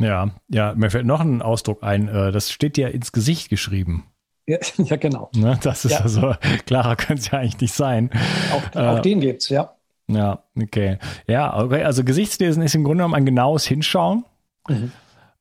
Ja, 0.00 0.30
ja, 0.48 0.74
mir 0.74 0.90
fällt 0.90 1.06
noch 1.06 1.20
ein 1.20 1.40
Ausdruck 1.40 1.82
ein, 1.82 2.08
äh, 2.08 2.32
das 2.32 2.50
steht 2.50 2.76
ja 2.78 2.88
ins 2.88 3.12
Gesicht 3.12 3.48
geschrieben. 3.48 4.10
Ja, 4.46 4.58
ja 4.78 4.96
genau. 4.96 5.30
Ne, 5.34 5.58
das 5.62 5.84
ist 5.84 5.92
ja. 5.92 6.00
also, 6.00 6.34
klarer 6.66 6.96
könnte 6.96 7.22
es 7.22 7.30
ja 7.30 7.38
eigentlich 7.38 7.60
nicht 7.60 7.74
sein. 7.74 8.10
Auch, 8.52 8.76
auch 8.76 8.98
äh, 8.98 9.02
den 9.02 9.22
es, 9.22 9.48
ja. 9.48 9.76
Ja, 10.06 10.44
okay. 10.60 10.98
Ja, 11.26 11.56
okay, 11.56 11.84
also 11.84 12.04
Gesichtslesen 12.04 12.62
ist 12.62 12.74
im 12.74 12.84
Grunde 12.84 12.98
genommen 12.98 13.14
ein 13.14 13.24
genaues 13.24 13.64
Hinschauen. 13.66 14.24
Mhm. 14.68 14.92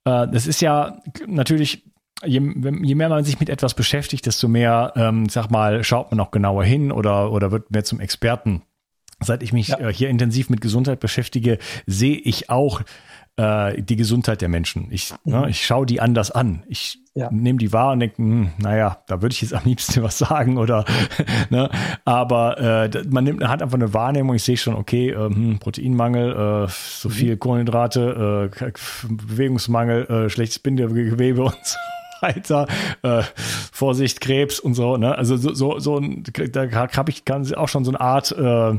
Äh, 0.05 0.27
das 0.27 0.47
ist 0.47 0.61
ja 0.61 1.01
natürlich 1.27 1.83
je, 2.25 2.41
je, 2.83 2.95
mehr 2.95 3.09
man 3.09 3.23
sich 3.23 3.39
mit 3.39 3.49
etwas 3.49 3.73
beschäftigt, 3.73 4.25
desto 4.25 4.47
mehr, 4.47 4.93
ähm, 4.95 5.29
sag 5.29 5.49
mal, 5.49 5.83
schaut 5.83 6.11
man 6.11 6.19
auch 6.19 6.31
genauer 6.31 6.63
hin 6.63 6.91
oder, 6.91 7.31
oder 7.31 7.51
wird 7.51 7.71
mehr 7.71 7.83
zum 7.83 7.99
Experten. 7.99 8.63
Seit 9.19 9.43
ich 9.43 9.53
mich 9.53 9.69
ja. 9.69 9.79
äh, 9.79 9.93
hier 9.93 10.09
intensiv 10.09 10.49
mit 10.49 10.61
Gesundheit 10.61 10.99
beschäftige, 10.99 11.57
sehe 11.85 12.17
ich 12.17 12.49
auch 12.49 12.81
äh, 13.35 13.81
die 13.81 13.95
Gesundheit 13.95 14.41
der 14.41 14.49
Menschen. 14.49 14.87
Ich, 14.91 15.13
mhm. 15.23 15.31
ne, 15.31 15.49
ich 15.49 15.65
schaue 15.65 15.85
die 15.85 16.01
anders 16.01 16.31
an. 16.31 16.63
Ich 16.67 16.99
ja. 17.15 17.29
nehme 17.31 17.59
die 17.59 17.71
wahr 17.73 17.93
und 17.93 17.99
denke, 17.99 18.17
hm, 18.17 18.49
naja, 18.57 19.03
da 19.07 19.21
würde 19.21 19.33
ich 19.33 19.41
jetzt 19.41 19.53
am 19.53 19.63
liebsten 19.65 20.03
was 20.03 20.17
sagen 20.17 20.57
oder, 20.57 20.85
ne, 21.49 21.69
aber 22.05 22.57
äh, 22.59 23.03
man 23.09 23.23
nimmt, 23.23 23.43
hat 23.43 23.61
einfach 23.61 23.77
eine 23.77 23.93
Wahrnehmung. 23.93 24.35
Ich 24.35 24.43
sehe 24.43 24.57
schon, 24.57 24.75
okay, 24.75 25.11
äh, 25.11 25.29
hm, 25.29 25.59
Proteinmangel, 25.59 26.65
äh, 26.65 26.67
so 26.69 27.09
mhm. 27.09 27.13
viel 27.13 27.37
Kohlenhydrate, 27.37 28.51
äh, 28.55 28.71
Bewegungsmangel, 29.09 30.05
äh, 30.05 30.29
schlechtes 30.29 30.59
Bindegewebe 30.59 31.43
und 31.45 31.57
so 31.63 31.77
weiter. 32.23 32.67
Äh, 33.03 33.23
Vorsicht, 33.71 34.21
Krebs 34.21 34.59
und 34.59 34.73
so. 34.73 34.97
Ne? 34.97 35.15
Also 35.17 35.37
so, 35.37 35.53
so, 35.53 35.79
so 35.79 35.99
da 35.99 36.71
habe 36.71 37.11
ich 37.11 37.25
ganz 37.25 37.53
auch 37.53 37.67
schon 37.67 37.85
so 37.85 37.91
eine 37.91 38.01
Art 38.01 38.31
äh, 38.31 38.77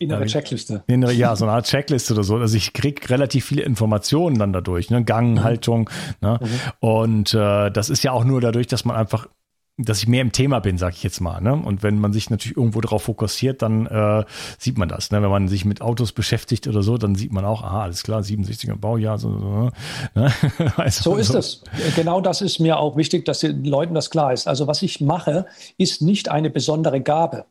Innere 0.00 0.26
Checkliste. 0.26 0.82
Innere, 0.88 1.12
ja, 1.12 1.36
so 1.36 1.44
eine 1.44 1.52
Art 1.54 1.66
Checkliste 1.66 2.14
oder 2.14 2.24
so. 2.24 2.36
Also 2.36 2.56
ich 2.56 2.72
kriege 2.72 3.08
relativ 3.10 3.44
viele 3.44 3.62
Informationen 3.62 4.38
dann 4.38 4.52
dadurch, 4.52 4.90
ne? 4.90 5.04
Gang, 5.04 5.34
mhm. 5.34 5.44
Haltung. 5.44 5.90
Ne? 6.20 6.38
Mhm. 6.40 6.88
Und 6.88 7.34
äh, 7.34 7.70
das 7.70 7.90
ist 7.90 8.02
ja 8.02 8.12
auch 8.12 8.24
nur 8.24 8.40
dadurch, 8.40 8.66
dass 8.66 8.84
man 8.84 8.96
einfach, 8.96 9.28
dass 9.76 9.98
ich 9.98 10.06
mehr 10.06 10.22
im 10.22 10.30
Thema 10.30 10.60
bin, 10.60 10.78
sag 10.78 10.94
ich 10.94 11.02
jetzt 11.02 11.20
mal. 11.20 11.40
Ne? 11.40 11.52
Und 11.52 11.82
wenn 11.82 11.98
man 11.98 12.12
sich 12.12 12.30
natürlich 12.30 12.56
irgendwo 12.56 12.80
darauf 12.80 13.02
fokussiert, 13.02 13.60
dann 13.60 13.86
äh, 13.86 14.24
sieht 14.58 14.78
man 14.78 14.88
das. 14.88 15.10
Ne? 15.10 15.20
Wenn 15.20 15.30
man 15.30 15.48
sich 15.48 15.64
mit 15.64 15.80
Autos 15.80 16.12
beschäftigt 16.12 16.68
oder 16.68 16.82
so, 16.82 16.96
dann 16.96 17.16
sieht 17.16 17.32
man 17.32 17.44
auch, 17.44 17.62
aha, 17.62 17.82
alles 17.82 18.04
klar, 18.04 18.20
67er 18.20 18.76
Baujahr. 18.76 19.18
So, 19.18 19.36
so, 19.36 19.70
ne? 20.14 20.32
also, 20.76 21.10
so 21.10 21.16
ist 21.16 21.28
so. 21.28 21.38
es. 21.38 21.64
Genau 21.96 22.20
das 22.20 22.40
ist 22.40 22.60
mir 22.60 22.78
auch 22.78 22.96
wichtig, 22.96 23.24
dass 23.24 23.40
den 23.40 23.64
Leuten 23.64 23.94
das 23.94 24.10
klar 24.10 24.32
ist. 24.32 24.46
Also 24.46 24.68
was 24.68 24.82
ich 24.82 25.00
mache, 25.00 25.46
ist 25.76 26.02
nicht 26.02 26.30
eine 26.30 26.50
besondere 26.50 27.00
Gabe. 27.00 27.46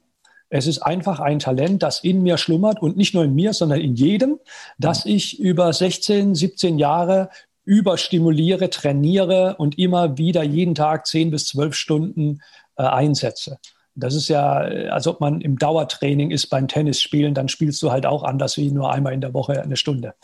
Es 0.49 0.67
ist 0.67 0.79
einfach 0.79 1.19
ein 1.19 1.39
Talent, 1.39 1.83
das 1.83 2.03
in 2.03 2.21
mir 2.21 2.37
schlummert 2.37 2.81
und 2.81 2.95
nicht 2.95 3.13
nur 3.15 3.23
in 3.25 3.33
mir, 3.33 3.53
sondern 3.53 3.81
in 3.81 3.95
jedem, 3.95 4.39
das 4.77 5.05
ich 5.05 5.39
über 5.39 5.73
16, 5.73 6.35
17 6.35 6.77
Jahre 6.77 7.29
überstimuliere, 7.65 8.69
trainiere 8.69 9.55
und 9.57 9.77
immer 9.77 10.17
wieder 10.17 10.43
jeden 10.43 10.75
Tag 10.75 11.07
10 11.07 11.31
bis 11.31 11.47
12 11.47 11.75
Stunden 11.75 12.41
äh, 12.77 12.83
einsetze. 12.83 13.57
Das 13.95 14.15
ist 14.15 14.27
ja, 14.27 14.53
als 14.53 15.07
ob 15.07 15.19
man 15.19 15.39
im 15.41 15.57
Dauertraining 15.57 16.31
ist 16.31 16.47
beim 16.47 16.67
Tennisspielen, 16.67 17.33
dann 17.33 17.47
spielst 17.47 17.81
du 17.83 17.91
halt 17.91 18.05
auch 18.05 18.23
anders 18.23 18.57
wie 18.57 18.71
nur 18.71 18.91
einmal 18.91 19.13
in 19.13 19.21
der 19.21 19.33
Woche 19.33 19.61
eine 19.61 19.77
Stunde. 19.77 20.15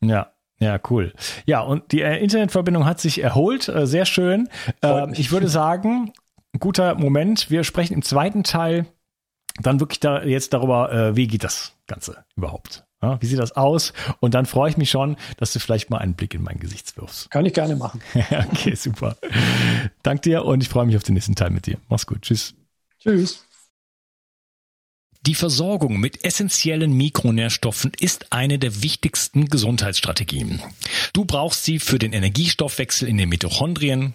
Ja, 0.00 0.32
ja, 0.58 0.80
cool. 0.90 1.12
Ja, 1.46 1.60
und 1.60 1.92
die 1.92 2.02
äh, 2.02 2.18
Internetverbindung 2.22 2.84
hat 2.84 3.00
sich 3.00 3.22
erholt. 3.22 3.68
Äh, 3.68 3.86
sehr 3.86 4.04
schön. 4.04 4.48
Ähm, 4.82 5.12
ich 5.16 5.30
würde 5.30 5.48
sagen, 5.50 6.12
guter 6.58 6.94
Moment. 6.96 7.50
Wir 7.50 7.64
sprechen 7.64 7.94
im 7.94 8.02
zweiten 8.02 8.44
Teil 8.44 8.86
dann 9.60 9.80
wirklich 9.80 10.00
da 10.00 10.22
jetzt 10.22 10.52
darüber, 10.52 10.92
äh, 10.92 11.16
wie 11.16 11.26
geht 11.26 11.44
das 11.44 11.76
Ganze 11.86 12.24
überhaupt? 12.36 12.84
Ja, 13.04 13.20
wie 13.20 13.26
sieht 13.26 13.38
das 13.38 13.52
aus? 13.52 13.92
Und 14.20 14.34
dann 14.34 14.46
freue 14.46 14.70
ich 14.70 14.78
mich 14.78 14.90
schon, 14.90 15.16
dass 15.36 15.52
du 15.52 15.58
vielleicht 15.58 15.90
mal 15.90 15.98
einen 15.98 16.14
Blick 16.14 16.32
in 16.32 16.42
mein 16.42 16.58
Gesicht 16.58 16.96
wirfst. 16.96 17.30
Kann 17.30 17.44
ich 17.44 17.52
gerne 17.52 17.76
machen. 17.76 18.00
okay, 18.52 18.74
super. 18.74 19.16
Dank 20.02 20.22
dir 20.22 20.44
und 20.44 20.62
ich 20.62 20.70
freue 20.70 20.86
mich 20.86 20.96
auf 20.96 21.02
den 21.02 21.14
nächsten 21.14 21.34
Teil 21.34 21.50
mit 21.50 21.66
dir. 21.66 21.76
Mach's 21.88 22.06
gut. 22.06 22.22
Tschüss. 22.22 22.54
Tschüss. 22.98 23.44
Die 25.26 25.34
Versorgung 25.34 26.00
mit 26.00 26.24
essentiellen 26.24 26.92
Mikronährstoffen 26.92 27.92
ist 27.98 28.32
eine 28.32 28.58
der 28.58 28.82
wichtigsten 28.82 29.46
Gesundheitsstrategien. 29.46 30.60
Du 31.14 31.24
brauchst 31.24 31.64
sie 31.64 31.78
für 31.78 31.98
den 31.98 32.12
Energiestoffwechsel 32.12 33.08
in 33.08 33.16
den 33.16 33.30
Mitochondrien, 33.30 34.14